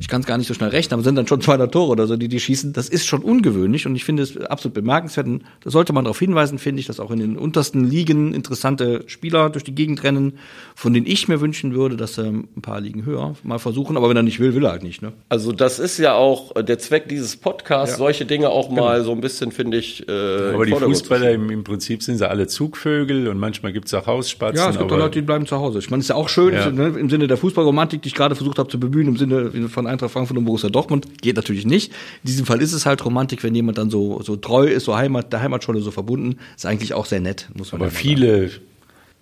[0.00, 2.06] ich kann es gar nicht so schnell rechnen, aber sind dann schon 200 Tore oder
[2.06, 2.72] so, die die schießen.
[2.72, 5.26] Das ist schon ungewöhnlich und ich finde es absolut bemerkenswert.
[5.26, 9.04] Und Da sollte man darauf hinweisen, finde ich, dass auch in den untersten Ligen interessante
[9.06, 10.34] Spieler durch die Gegend rennen,
[10.74, 13.96] von denen ich mir wünschen würde, dass sie ein paar Ligen höher mal versuchen.
[13.96, 15.02] Aber wenn er nicht will, will er halt nicht.
[15.02, 15.12] Ne?
[15.28, 17.98] Also das ist ja auch äh, der Zweck dieses Podcasts, Ja.
[17.98, 20.54] solche Dinge auch mal so ein bisschen, finde ich, äh, Genau.
[20.54, 24.06] Aber die Fußballer im, im Prinzip sind sie alle Zugvögel und manchmal gibt es auch
[24.06, 24.56] Hausspatzen.
[24.58, 25.78] Ja, es gibt auch Leute, die bleiben zu Hause.
[25.78, 26.70] Ich meine, es ist ja auch schön, Ja.
[26.70, 29.86] ne, im Sinne der Fußballromantik, die ich gerade versucht habe zu bemühen, im Sinne von
[29.86, 31.22] Eintracht Frankfurt und Borussia Dortmund.
[31.22, 31.92] Geht natürlich nicht.
[32.22, 34.96] In diesem Fall ist es halt Romantik, wenn jemand dann so, so treu ist, so
[34.96, 36.38] Heimat, der Heimatschule so verbunden.
[36.56, 38.50] Ist eigentlich auch sehr nett, muss man Aber viele,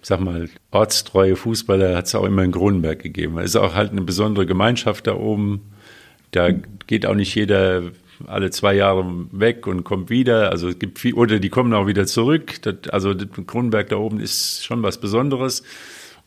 [0.00, 3.36] sag mal, ortstreue Fußballer hat es auch immer in Kronenberg gegeben.
[3.38, 5.60] Es ist auch halt eine besondere Gemeinschaft da oben.
[6.30, 6.50] Da
[6.86, 7.82] geht auch nicht jeder
[8.26, 10.50] alle zwei Jahre weg und kommt wieder.
[10.50, 12.62] Also es gibt viel, oder die kommen auch wieder zurück.
[12.62, 15.62] Das, also Kronenberg da oben ist schon was Besonderes.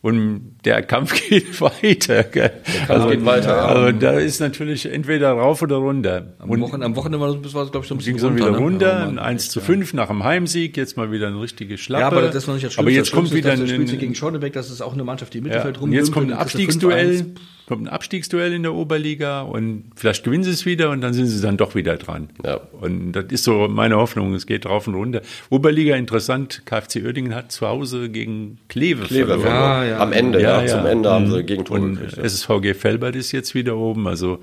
[0.02, 2.24] Und der Kampf geht weiter.
[2.24, 2.52] Gell?
[2.66, 3.68] Der Kampf also, geht weiter.
[3.68, 6.34] Also da ist natürlich entweder rauf oder runter.
[6.38, 8.50] Am, und Wochen, am Wochenende war das, glaube ich, so ein bisschen ging runter, wieder
[8.52, 8.58] ne?
[8.58, 9.08] runter.
[9.08, 12.02] Ein 1 zu 5 nach dem Heimsieg, jetzt mal wieder eine richtige Schlappe.
[12.02, 13.66] Ja, aber das ist noch nicht das Aber jetzt kommt wieder ein...
[13.66, 16.38] gegen Schornebeck, das ist auch eine Mannschaft, die im Mittelfeld ja, Und jetzt kommt ein
[16.38, 17.26] Abstiegsduell
[17.70, 21.26] kommt ein Abstiegsduell in der Oberliga und vielleicht gewinnen sie es wieder und dann sind
[21.26, 22.28] sie dann doch wieder dran.
[22.44, 22.56] Ja.
[22.56, 25.22] Und das ist so meine Hoffnung, es geht drauf und runter.
[25.50, 29.46] Oberliga interessant, KfC Oerdingen hat zu Hause gegen Kleve, Kleve verloren.
[29.46, 29.98] Ja, ja.
[29.98, 33.54] Am Ende, ja, ja, zum Ende haben sie gegen Und gekriegt, SSVG Felbert ist jetzt
[33.54, 34.40] wieder oben, also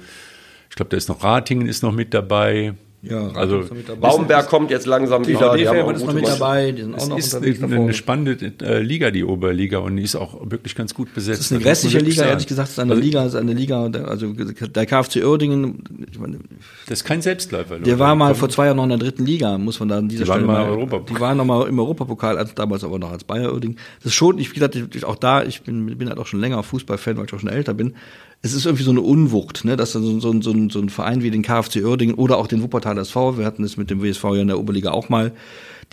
[0.69, 2.73] ich glaube, da ist noch Ratingen ist noch mit dabei.
[3.03, 3.63] Ja, also
[4.01, 5.55] Baumberg kommt jetzt langsam die wieder.
[5.55, 8.53] Die haben ist noch mit dabei, die sind auch noch ist unterwegs eine, eine spannende
[8.63, 11.39] äh, Liga, die Oberliga, und die ist auch wirklich ganz gut besetzt.
[11.39, 13.83] Das ist eine grässliche Liga, ehrlich gesagt, es ist eine also, Liga, ist eine Liga,
[13.83, 15.83] also der KFC Oerdingen.
[16.11, 16.39] Ich meine,
[16.87, 17.77] das ist kein Selbstläufer.
[17.77, 20.09] Der war mal vor zwei Jahren noch in der dritten Liga, muss man da an
[20.09, 22.97] dieser die Stelle waren mal, Europa Die waren noch mal im Europapokal, also damals aber
[22.97, 23.77] noch als Bayer Oerdingen.
[23.99, 26.63] Das ist schon, ich wie gesagt, auch da, ich bin, bin halt auch schon länger
[26.63, 27.93] Fußballfan, weil ich auch schon älter bin
[28.41, 31.31] es ist irgendwie so eine Unwucht, ne, dass so, so, so, so ein Verein wie
[31.31, 34.41] den KfC Oerdingen oder auch den Wuppertaler SV, wir hatten es mit dem WSV ja
[34.41, 35.31] in der Oberliga auch mal,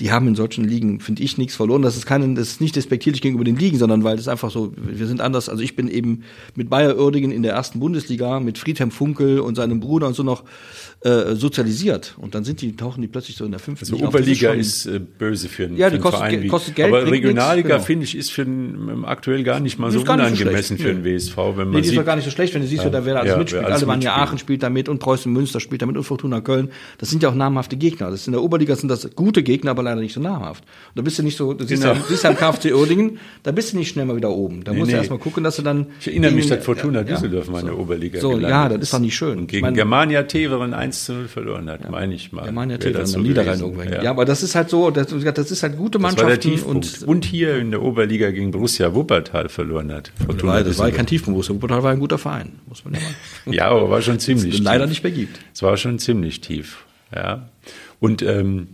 [0.01, 1.83] die haben in solchen Ligen, finde ich, nichts verloren.
[1.83, 4.73] Das ist, kein, das ist nicht despektierlich gegenüber den Ligen, sondern weil es einfach so,
[4.77, 5.49] wir sind anders.
[5.49, 6.25] Also ich bin eben
[6.57, 10.25] mit Bayer Oerdingen in der ersten Bundesliga, mit Friedhelm Funkel und seinem Bruder und so
[10.25, 10.43] noch
[11.05, 12.15] äh, sozialisiert.
[12.19, 14.09] Und dann sind die, tauchen die plötzlich so in der fünften also Liga.
[14.09, 16.43] Oberliga ist, ist äh, böse für einen, ja, die für kostet, Verein.
[16.43, 17.81] Wie, kostet Geld, aber Regionalliga, genau.
[17.83, 21.37] finde ich, ist für einen, aktuell gar nicht mal so unangemessen so für den WSV.
[21.37, 22.91] Wenn man nee, die sieht, ist doch gar nicht so schlecht, wenn du siehst, ja,
[22.91, 23.65] da wer alles ja, mitspielt.
[23.65, 26.71] Alemannia Aachen spielt da mit und Preußen Münster spielt da mit und Fortuna Köln.
[26.99, 28.11] Das sind ja auch namhafte Gegner.
[28.11, 30.65] Das in der Oberliga sind das gute Gegner, aber leider nicht so namhaft.
[30.95, 31.95] Da bist du nicht so, du siehst, genau.
[31.95, 34.65] ja, siehst ja im KfC Oerdingen, da bist du nicht schnell mal wieder oben.
[34.65, 34.99] Da nee, musst du nee.
[34.99, 35.87] erstmal gucken, dass du dann.
[36.01, 38.93] Ich erinnere mich, dass Fortuna ja, Düsseldorf mal in der Oberliga So, ja, das ist
[38.93, 39.39] doch nicht schön.
[39.39, 42.45] Und gegen meine, Germania Teveren 1 zu 0 verloren hat, meine ich mal.
[42.45, 43.93] Germania Teveren, so Niederrhein irgendwann.
[43.93, 44.03] Ja.
[44.03, 46.61] ja, aber das ist halt so, das, das ist halt gute Mannschaften.
[46.63, 50.13] Und, und hier in der Oberliga gegen Borussia Wuppertal verloren hat.
[50.27, 51.35] Fortuna das war kein Tiefpunkt.
[51.35, 53.55] Borussia Wuppertal war ein guter Verein, muss man ja mal.
[53.55, 54.65] ja, aber war schon ziemlich tief.
[54.65, 55.39] Leider nicht mehr gibt.
[55.53, 57.49] Es war schon ziemlich tief, ja.
[58.01, 58.69] Und ähm,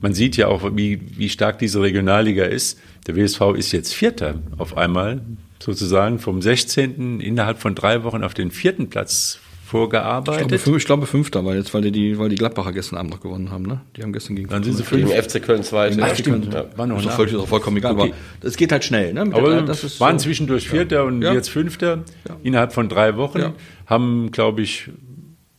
[0.00, 2.78] man sieht ja auch, wie, wie stark diese Regionalliga ist.
[3.06, 5.20] Der WSV ist jetzt Vierter auf einmal,
[5.60, 7.20] sozusagen vom 16.
[7.20, 10.52] innerhalb von drei Wochen auf den vierten Platz vorgearbeitet.
[10.52, 13.20] Ich glaube, ich glaube Fünfter, weil jetzt, weil die, weil die Gladbacher gestern Abend noch
[13.20, 13.80] gewonnen haben, ne?
[13.96, 14.48] Die haben gestern gegen.
[14.48, 15.98] Dann sind sie gegen FC Köln zweite.
[15.98, 16.54] Ja, stimmt.
[16.54, 16.66] Ja.
[16.76, 17.92] War noch ist, auch vollkommen egal.
[17.92, 18.12] Okay.
[18.40, 19.22] Aber es geht halt schnell, ne?
[19.22, 20.24] aber das ist waren so.
[20.24, 21.02] zwischendurch Vierter ja.
[21.02, 21.32] und ja.
[21.32, 22.04] jetzt Fünfter
[22.44, 23.54] innerhalb von drei Wochen.
[23.86, 24.88] Haben, glaube ich,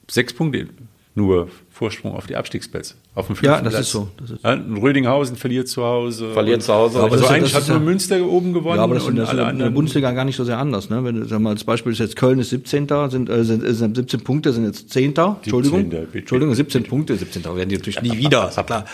[0.10, 0.68] sechs Punkte
[1.16, 2.96] nur Vorsprung auf die Abstiegsplätze.
[3.18, 3.88] Auf dem fünften ja, das Platz.
[3.88, 4.10] ist so.
[4.20, 4.80] Das ist so.
[4.80, 6.34] Rödinghausen verliert zu Hause.
[6.34, 7.00] Verliert zu Hause.
[7.00, 8.78] Aber also eigentlich hat nur Münster oben gewonnen.
[8.78, 10.92] Ja, aber das und ist alle in der Bundesliga gar nicht so sehr anders.
[10.92, 11.04] Ne?
[11.04, 12.88] Wenn sag mal, als Beispiel ist jetzt Köln ist 17.
[13.10, 15.16] sind, äh, sind, sind 17 Punkte, sind jetzt 10.
[15.16, 15.90] Entschuldigung.
[15.90, 16.08] 17.
[16.14, 17.44] Entschuldigung, 17 Punkte, 17.
[17.44, 18.86] werden die natürlich nie wieder, ist klar.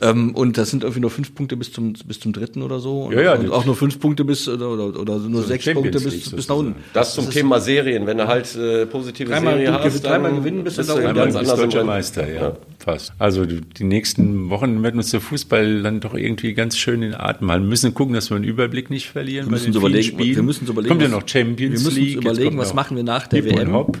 [0.00, 3.04] Ähm, und das sind irgendwie nur fünf Punkte bis zum, bis zum dritten oder so.
[3.04, 5.64] Und, ja, ja, und auch nur fünf Punkte bis, oder, oder, oder nur so sechs
[5.72, 6.74] Punkte bis, bis nach unten.
[6.92, 8.06] Das zum das Thema Serien.
[8.06, 11.14] Wenn du halt äh, positive dreimal, Serie hast, dreimal gewinnen, bist du da oben.
[11.14, 12.56] Ganz anders deutscher Meister, ja, ja.
[12.84, 13.14] Fast.
[13.18, 17.50] Also die nächsten Wochen werden uns der Fußball dann doch irgendwie ganz schön in Atem
[17.50, 17.64] halten.
[17.64, 19.46] Wir müssen gucken, dass wir den Überblick nicht verlieren.
[19.46, 20.90] Wir müssen, uns überlegen, wir müssen überlegen.
[20.90, 21.60] Kommt ja noch Champions League.
[21.60, 23.72] Wir müssen uns überlegen, was machen wir nach der WM.
[23.72, 23.98] Hop.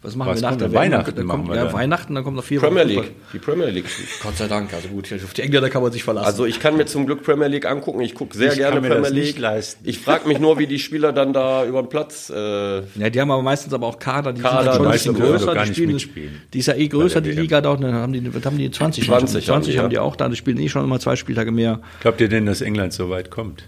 [0.00, 1.16] Was machen Was wir nach der Weihnachten?
[1.16, 3.10] Dann kommt, ja, Weihnachten, dann kommt noch vier Premier League.
[3.32, 3.86] Die Premier League.
[4.22, 6.26] Gott sei Dank, also gut, auf die Engländer kann man sich verlassen.
[6.26, 8.00] Also ich kann mir zum Glück Premier League angucken.
[8.00, 9.42] Ich gucke sehr ich gerne Premier League.
[9.82, 12.30] Ich frage mich nur, wie die Spieler dann da über den Platz.
[12.30, 14.92] Äh ja, die haben aber meistens aber auch Kader, die Kader, sind halt schon ein
[14.92, 15.64] bisschen größer.
[15.64, 17.82] Die, spielen, die ist ja eh größer, die Liga dort.
[17.82, 19.04] Dann haben die, was haben die 20?
[19.04, 20.28] 20, 20 haben die, auch da.
[20.28, 21.80] Die spielen eh schon immer zwei Spieltage mehr.
[22.02, 23.64] Glaubt ihr denn, dass England so weit kommt?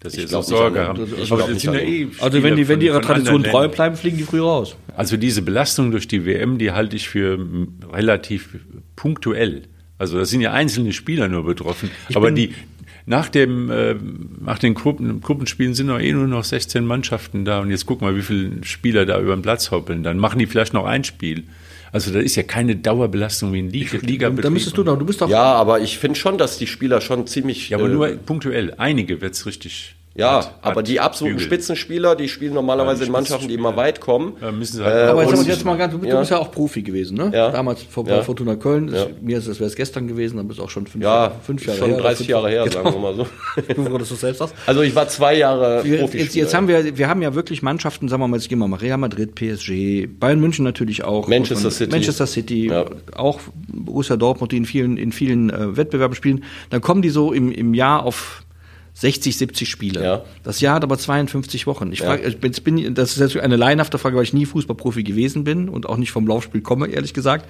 [0.00, 1.00] Dass sie so Sorge haben.
[1.18, 4.40] Also, also, eh also wenn die, wenn die ihrer Tradition treu bleiben, fliegen die früh
[4.40, 4.76] raus.
[4.96, 7.38] Also diese Belastung durch die WM, die halte ich für
[7.92, 8.56] relativ
[8.96, 9.62] punktuell.
[9.98, 11.90] Also da sind ja einzelne Spieler nur betroffen.
[12.08, 12.54] Ich Aber die
[13.04, 13.96] nach dem äh,
[14.40, 18.00] nach den Gruppen, Gruppenspielen sind noch eh nur noch 16 Mannschaften da und jetzt guck
[18.00, 20.02] mal, wie viele Spieler da über den Platz hoppeln.
[20.02, 21.44] Dann machen die vielleicht noch ein Spiel.
[21.92, 23.98] Also da ist ja keine Dauerbelastung wie ein Liga.
[24.00, 25.28] Liga da müsstest du doch, du bist doch.
[25.28, 27.70] Ja, aber ich finde schon, dass die Spieler schon ziemlich.
[27.70, 28.74] Ja, aber äh, nur punktuell.
[28.76, 31.46] Einige wird es richtig Ja, Hat- aber hat die absoluten Bügel.
[31.46, 34.32] Spitzenspieler, die spielen normalerweise Ja, die in Mannschaften, die immer weit kommen.
[34.40, 36.18] Da müssen sie Äh, halt Aber jetzt, jetzt mal ganz, du ja.
[36.18, 37.30] bist ja auch Profi gewesen, ne?
[37.32, 37.50] Ja.
[37.52, 38.22] Damals vor, bei Ja.
[38.22, 38.88] Fortuna Köln.
[38.92, 39.06] Ja.
[39.20, 41.64] Mir ist es wäre es gestern gewesen, aber ist auch schon fünf, Ja, Jahre, fünf
[41.64, 41.94] Jahre schon her.
[41.94, 42.74] oder 30 fünf Jahre her, Genau.
[42.82, 43.26] sagen wir mal so.
[43.74, 44.54] Du wurdest es selbst sagst.
[44.66, 46.24] Also ich war zwei Jahre Wir, Profispieler.
[46.24, 48.66] jetzt, jetzt haben wir, wir haben ja wirklich Mannschaften, sagen wir mal, jetzt gehen wir
[48.66, 51.28] mal Real Madrid, PSG, Bayern München natürlich auch.
[51.28, 51.90] Manchester Und- City.
[51.92, 52.84] Manchester City, Ja.
[53.14, 53.38] auch
[53.72, 56.42] Borussia Dortmund, die in vielen, in vielen äh, Wettbewerben spielen.
[56.70, 58.42] Dann kommen die so im, im Jahr auf
[59.00, 60.04] 60, 70 Spiele.
[60.04, 60.24] Ja.
[60.42, 61.90] Das Jahr hat aber 52 Wochen.
[61.90, 62.06] Ich Ja.
[62.06, 65.70] frage, jetzt bin, das ist jetzt eine laienhafte Frage, weil ich nie Fußballprofi gewesen bin
[65.70, 67.48] und auch nicht vom Laufspiel komme, ehrlich gesagt.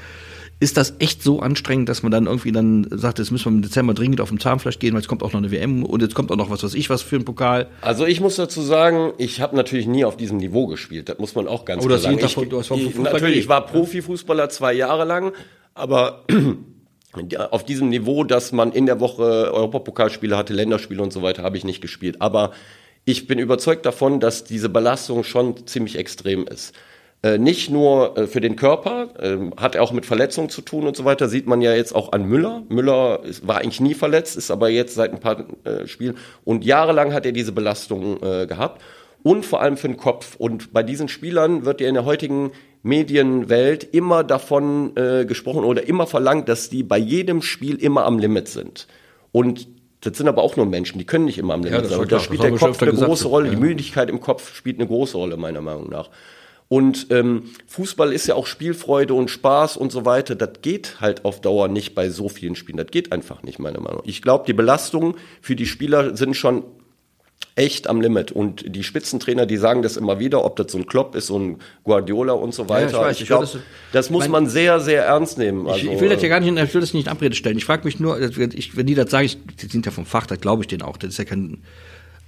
[0.61, 3.63] Ist das echt so anstrengend, dass man dann irgendwie dann sagt, jetzt müssen wir im
[3.63, 6.15] Dezember dringend auf dem Zahnfleisch gehen, weil jetzt kommt auch noch eine WM und jetzt
[6.15, 7.67] kommt auch noch was weiß ich was für ein Pokal.
[7.81, 11.09] Also ich muss dazu sagen, ich habe natürlich nie auf diesem Niveau gespielt.
[11.09, 12.19] Das muss man auch ganz klar sagen.
[12.23, 15.33] Ich, du hast vom ich, natürlich, ich war Profifußballer zwei Jahre lang,
[15.75, 16.55] aber ja,
[17.51, 21.57] auf diesem Niveau, dass man in der Woche Europapokalspiele hatte, Länderspiele und so weiter, habe
[21.57, 22.21] ich nicht gespielt.
[22.21, 22.53] Aber
[23.05, 26.75] ich bin überzeugt davon, dass diese Belastung schon ziemlich extrem ist.
[27.23, 30.97] Äh, nicht nur äh, für den Körper, ähm, hat auch mit Verletzungen zu tun und
[30.97, 32.63] so weiter, sieht man ja jetzt auch an Müller.
[32.69, 37.13] Müller war eigentlich nie verletzt, ist aber jetzt seit ein paar äh, Spielen und jahrelang
[37.13, 38.81] hat er diese Belastung äh, gehabt
[39.23, 40.37] und vor allem für den Kopf.
[40.37, 42.53] Und bei diesen Spielern wird ja in der heutigen
[42.83, 48.19] Medienwelt immer davon äh, gesprochen oder immer verlangt, dass die bei jedem Spiel immer am
[48.19, 48.87] Limit sind.
[49.33, 49.69] Und
[50.01, 52.01] das sind aber auch nur Menschen, die können nicht immer am Limit das sein.
[52.01, 53.55] Und da spielt das der Kopf eine gesagt, große Rolle, ja.
[53.55, 56.09] die Müdigkeit im Kopf spielt eine große Rolle, meiner Meinung nach.
[56.69, 60.37] Und ähm, Fußball ist ja auch Spielfreude und Spaß und so weiter.
[60.37, 62.79] Das geht halt auf Dauer nicht bei so vielen Spielen.
[62.79, 64.07] Das geht einfach nicht, meiner Meinung nach.
[64.07, 66.63] Ich glaube, die Belastungen für die Spieler sind schon
[67.57, 68.33] echt am Limit.
[68.33, 71.39] Und die Spitzentrainer, die sagen das immer wieder, ob das so ein Klopp ist, so
[71.39, 72.87] ein Guardiola und so weiter.
[72.89, 73.59] ich weiß, ich ich glaube, das-
[73.93, 75.67] das, muss man sehr, sehr ernst nehmen.
[75.67, 77.59] Ich, Also, ich will das ja gar nicht, ich will das nicht in Abrede stellen.
[77.59, 80.27] Ich frage mich nur, ich, wenn die das sagen, ich, die sind ja vom Fach,
[80.27, 80.97] da glaube ich denen auch.
[80.97, 81.59] Das ist ja kein.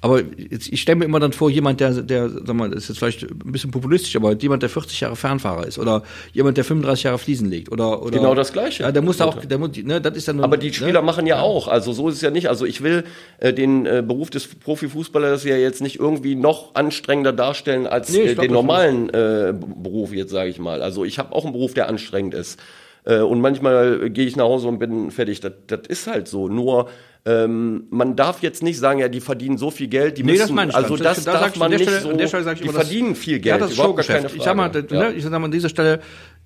[0.05, 2.89] Aber jetzt, ich stelle mir immer dann vor, jemand, der, der, sag mal, das ist
[2.89, 6.65] jetzt vielleicht ein bisschen populistisch, aber jemand, der 40 Jahre Fernfahrer ist oder jemand, der
[6.65, 8.83] 35 Jahre Fliesen legt oder, oder Genau das Gleiche.
[8.83, 10.41] Ja, der muss da auch, der muss, ne, das ist dann.
[10.41, 11.69] Aber die Spieler machen ja auch.
[11.69, 12.49] Also so ist es ja nicht.
[12.49, 13.05] Also ich will
[13.39, 18.23] äh, den äh, Beruf des Profifußballers ja jetzt nicht irgendwie noch anstrengender darstellen als Nee,
[18.23, 20.83] äh, glaub, den normalen äh, Beruf jetzt sage ich mal.
[20.83, 22.59] Also ich habe auch einen Beruf, der anstrengend ist.
[23.05, 25.41] Äh, und manchmal gehe ich nach Hause und bin fertig.
[25.41, 26.49] Das, das ist halt so.
[26.49, 26.89] Nur
[27.25, 30.43] ähm, man darf jetzt nicht sagen, ja, die verdienen so viel Geld, die Nee, müssen,
[30.43, 31.27] das meine ich also das nicht.
[31.29, 32.79] Da darf man an der nicht Stelle- so, an der Stelle sag ich die immer,
[32.79, 34.37] das- verdienen viel Geld, Ja, das ist überhaupt gar keine Showgeschäft.
[34.39, 34.85] Ich sag mal, Frage.
[34.85, 36.01] das, ne, ich sag mal an dieser Stelle,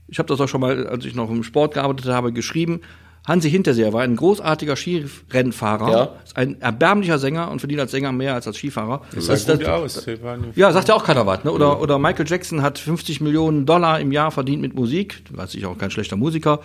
[0.09, 2.81] ich habe das auch schon mal, als ich noch im Sport gearbeitet habe, geschrieben.
[3.27, 6.09] Hansi Hinterseher war ein großartiger Skirennfahrer, Ja.
[6.25, 9.03] ist ein erbärmlicher Sänger und verdient als Sänger mehr als als Skifahrer.
[9.15, 10.07] Das Das- sah gut das- aus.
[10.55, 11.43] Ja, sagt ja auch keiner was.
[11.43, 11.51] Ne?
[11.51, 15.23] Oder, oder Michael Jackson hat 50 Millionen Dollar im Jahr verdient mit Musik.
[15.31, 16.61] Weiß ich auch kein schlechter Musiker.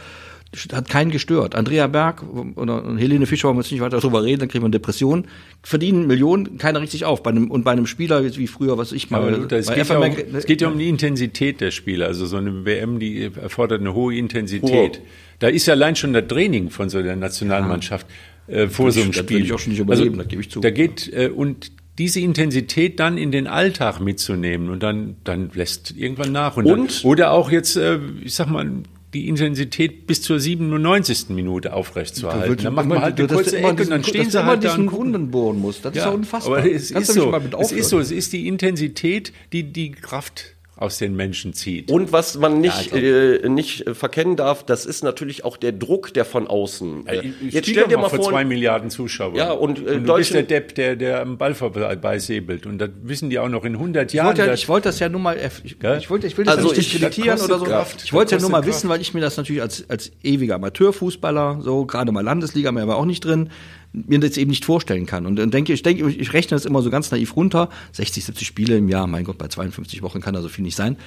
[0.74, 1.56] Hat keinen gestört.
[1.56, 2.24] Andrea Berg
[2.56, 5.26] oder Helene Fischer, wollen wir jetzt nicht weiter drüber reden, dann kriegen wir eine Depression.
[5.64, 7.24] Verdienen Millionen, keiner richtig auf.
[7.24, 9.34] Bei einem, und bei einem Spieler, wie früher, was ich mal.
[9.34, 12.06] Luther, es, geht ja um, es geht ja um die Intensität der Spiele.
[12.06, 15.00] Also so eine WM, die erfordert eine hohe Intensität.
[15.40, 18.06] Da ist ja allein schon das Training von so der Nationalmannschaft
[18.48, 19.38] äh, vor so einem das Spiel.
[19.38, 20.60] würde ich auch schon nicht überleben, das gebe ich zu.
[20.60, 25.96] Da geht äh, und diese Intensität dann in den Alltag mitzunehmen und dann dann lässt
[25.98, 27.04] irgendwann nach und, Und?
[27.04, 28.70] dann, oder auch jetzt äh, ich sag mal
[29.14, 31.30] die Intensität bis zur 97.
[31.30, 32.64] Minute aufrechtzuerhalten.
[32.64, 34.92] Dann macht man halt eine kurze Ecke und diesen- dann stehen sie halt da und.
[34.92, 35.84] Wunden bohren musst.
[35.84, 36.60] Das ist ja unfassbar.
[36.60, 37.34] Aber es Kannst ist so.
[37.60, 38.00] Es ist so.
[38.00, 41.92] Es ist die Intensität, die die Kraft aus den Menschen zieht.
[41.92, 45.58] Und was man nicht, ich glaub- äh, nicht äh, verkennen darf, das ist natürlich auch
[45.58, 47.08] der Druck, der von außen.
[47.08, 49.36] Äh, Ich jetzt stehe stell dir mal vor vor, zwei Milliarden Zuschauern.
[49.36, 52.66] Ja, und, äh, du bist Deutsche- der Depp, der, der am Ball vorbeisäbelt.
[52.66, 54.28] Und das wissen die auch noch in 100 Ich Jahren.
[54.28, 55.98] wollte, ja, dass- ich wollte das ja nur mal, ich, Gell?
[56.00, 57.66] ich wollte, ich will das Also ja nicht das oder so.
[57.66, 58.02] Kraft.
[58.04, 60.56] Ich wollte ja nur mal kostet wissen, weil ich mir das natürlich als, als ewiger
[60.56, 63.50] Amateurfußballer, so gerade mal Landesliga, mehr war auch nicht drin,
[63.94, 65.26] mir das eben nicht vorstellen kann.
[65.26, 67.70] Und dann denke ich, denke, ich rechne das immer so ganz naiv runter.
[67.94, 70.76] 60, 70 Spiele im Jahr, mein Gott, bei 52 Wochen kann da so viel nicht
[70.78, 70.98] sein.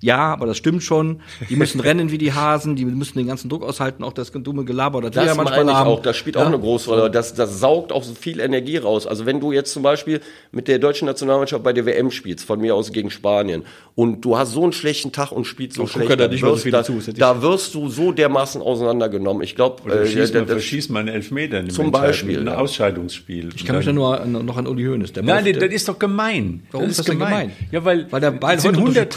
[0.00, 1.20] Ja, aber das stimmt schon.
[1.48, 4.64] Die müssen rennen wie die Hasen, die müssen den ganzen Druck aushalten, auch das dumme
[4.64, 5.88] Gelaber, das, wir Das ja manchmal meine ich haben.
[5.88, 7.10] auch, das spielt auch eine große Rolle.
[7.10, 9.06] Das, das saugt auch so viel Energie raus.
[9.06, 10.20] Also wenn du jetzt zum Beispiel
[10.52, 13.64] mit der deutschen Nationalmannschaft bei der WM spielst, von mir aus gegen Spanien,
[13.96, 16.32] und du hast so einen schlechten Tag und spielst so guck schlecht, ja da da
[16.32, 19.42] nicht mal so wirst, viele da, zu, da wirst du so dermaßen auseinandergenommen.
[19.42, 22.46] Ich glaube, Oder schießt man, das, verschießt man einen Elfmeter in dem Zum Beispiel, Ein
[22.46, 22.58] ja.
[22.58, 23.48] Ausscheidungsspiel.
[23.56, 25.12] Ich kann mich da nur an, noch an Uli Hoeneß.
[25.14, 26.62] Der Nein, das, das ist doch gemein.
[26.70, 27.50] Warum das ist das denn gemein?
[27.72, 29.08] Ja, weil, Weil der Ball sind heute durch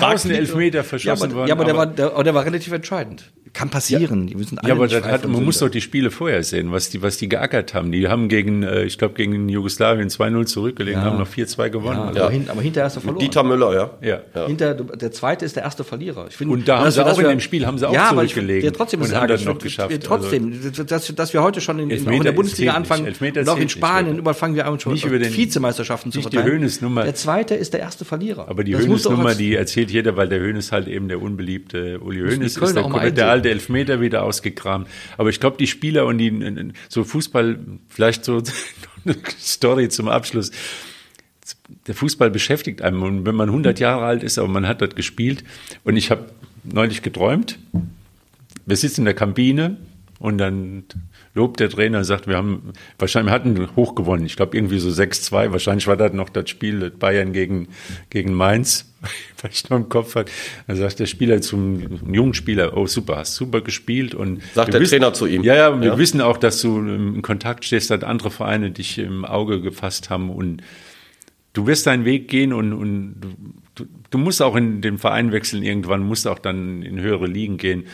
[0.71, 1.05] den Trag 100.000 fliegt.
[1.05, 1.47] Elfmeter ja, verschossen aber, worden.
[1.47, 3.31] Ja, aber, der, war, der, aber der war relativ entscheidend.
[3.53, 4.27] Kann passieren.
[4.27, 6.89] Die müssen alle Ja, aber das hat, man muss doch die Spiele vorher sehen, was
[6.89, 7.91] die, was die geackert haben.
[7.91, 11.97] Die haben gegen, äh, ich glaube, gegen Jugoslawien 2-0 zurückgelegen, haben noch 4-2 gewonnen.
[11.97, 13.19] Ja, Also, aber, hin, aber hinterher hast du verloren.
[13.19, 14.21] Dieter Müller, ja.
[14.33, 14.47] ja.
[14.47, 16.27] Hinter, der zweite ist der erste Verlierer.
[16.29, 17.93] Ich finde, Und da haben dass sie dass auch in dem Spiel haben sie auch
[17.93, 19.91] ja, zurückgelegen Ja, trotzdem und sagen, haben das noch geschafft.
[19.91, 20.53] Also Trotzdem,
[20.87, 23.49] dass, dass wir heute schon in, in, auch in Elfmeter der Bundesliga anfangen Elfmeter und
[23.49, 24.19] auch in Spanien, Leute.
[24.19, 26.45] überall fangen wir an schon Nicht über den- Vizemeisterschaften zu die verteilen.
[26.45, 27.03] Höhnesnummer.
[27.03, 28.47] Der zweite ist der erste Verlierer.
[28.47, 32.23] Aber die als- die erzählt jeder, weil der Hönes halt eben der unbeliebte Uli die
[32.35, 33.17] Hönes Kölner ist.
[33.17, 33.40] Der.
[33.41, 34.87] Alte Elfmeter wieder ausgekramt.
[35.17, 38.41] Aber ich glaube, die Spieler und die, so Fußball, vielleicht so
[39.05, 40.51] eine Story zum Abschluss.
[41.87, 43.01] Der Fußball beschäftigt einem.
[43.03, 45.43] Und wenn man 100 Jahre alt ist, aber man hat das gespielt.
[45.83, 46.27] Und ich habe
[46.63, 47.57] neulich geträumt.
[48.65, 49.77] Wir sitzen in der Kabine
[50.19, 50.83] und dann
[51.33, 54.25] lobt der Trainer und sagt, wir haben, wahrscheinlich, wir hatten hoch gewonnen.
[54.25, 55.51] Ich glaube irgendwie so 6-2.
[55.51, 57.69] Wahrscheinlich war das noch das Spiel Bayern gegen,
[58.11, 58.90] gegen Mainz,
[59.41, 60.31] weil ich noch im Kopf hatte.
[60.67, 64.13] Dann sagt der Spieler zum jungen Spieler, oh super, hast super gespielt.
[64.15, 65.43] Und Sagt der wissen- Trainer zu ihm.
[65.43, 65.97] Ja, ja, wir Ja.
[65.97, 70.29] wissen auch, dass du im Kontakt stehst, dass andere Vereine dich im Auge gefasst haben
[70.29, 70.61] und
[71.53, 73.29] du wirst deinen Weg gehen und, und du,
[73.75, 77.57] du, du musst auch in den Verein wechseln irgendwann, musst auch dann in höhere Ligen
[77.57, 77.85] gehen.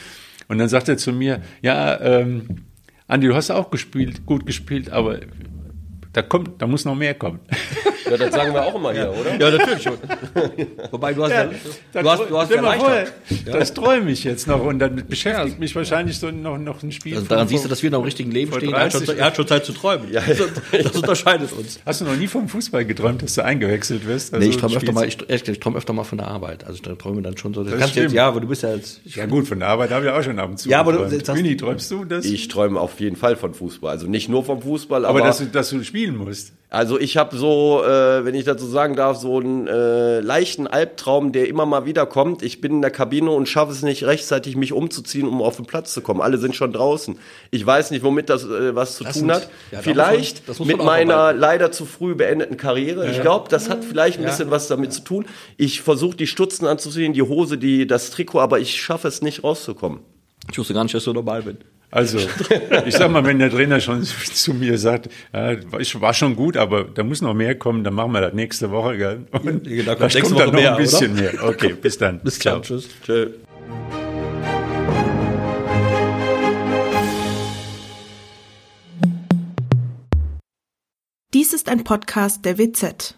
[0.50, 2.44] Und dann sagt er zu mir, ja, ähm,
[3.08, 5.20] Andi, du hast auch gespielt, gut gespielt, aber
[6.14, 7.40] da kommt, da muss noch mehr kommen.
[8.10, 9.32] Ja, das sagen wir auch immer hier, oder?
[9.40, 9.98] Ja, natürlich schon.
[10.92, 11.46] Wobei du hast ja,
[12.02, 13.06] du hast, du hast ja leichter.
[13.46, 17.16] Das träume ich jetzt noch und dann beschäftigt mich wahrscheinlich so noch, noch ein Spiel.
[17.16, 18.74] Also daran siehst du, dass wir noch im richtigen Leben stehen.
[18.74, 20.12] Er hat, schon, 30 er hat schon Zeit zu träumen.
[20.12, 20.38] Ja, das,
[20.84, 21.80] das unterscheidet uns.
[21.86, 24.34] Hast du noch nie vom Fußball geträumt, dass du eingewechselt wirst?
[24.34, 25.18] Nee, ich Also träume öfter mal, ich,
[25.50, 26.66] ich träume öfter mal von der Arbeit.
[26.66, 27.64] Also ich träume dann schon so.
[27.64, 29.02] Das Das kannst jetzt, ja, aber du bist ja jetzt.
[29.06, 31.34] Ja gut, von der Arbeit habe ich auch schon ab und zu Ja, aber du-
[31.34, 32.26] Mini, träumst du das?
[32.26, 33.92] Ich träume auf jeden Fall von Fußball.
[33.92, 36.54] Also nicht nur vom Fußball, aber, aber dass du, dass du spielen musst.
[36.70, 41.32] Also ich habe so, äh, wenn ich dazu sagen darf, so einen äh, leichten Albtraum,
[41.32, 42.44] der immer mal wieder kommt.
[42.44, 45.66] Ich bin in der Kabine und schaffe es nicht rechtzeitig, mich umzuziehen, um auf den
[45.66, 46.20] Platz zu kommen.
[46.20, 47.18] Alle sind schon draußen.
[47.52, 49.44] Ich weiß nicht, womit das äh, was zu Das tun sind- hat.
[49.72, 51.40] ja, da vielleicht muss man- mit meiner arbeiten.
[51.40, 53.10] leider zu früh beendeten Karriere.
[53.12, 55.26] Ich glaube, das hat vielleicht ein bisschen was damit zu tun.
[55.56, 59.44] Ich versuche die Stutzen anzuziehen, die Hose, die das Trikot, aber ich schaffe es nicht
[59.44, 60.00] rauszukommen.
[60.52, 61.58] Ich wusste gar nicht, dass du dabei bist.
[61.90, 62.20] Also,
[62.86, 66.58] ich sag mal, wenn der Trainer schon zu mir sagt, ja, ich war schon gut,
[66.58, 69.28] aber da muss noch mehr kommen, dann machen wir das nächste Woche, gell?
[69.32, 71.34] Und Ja, da kommt kommt dann Woche noch mehr, ein bisschen mehr.
[71.42, 72.20] Okay, bis dann.
[72.20, 72.62] Bis dann.
[72.62, 72.90] Tschüss.
[73.06, 73.30] Tschö.
[81.34, 83.16] Dies ist ein Podcast der WZ.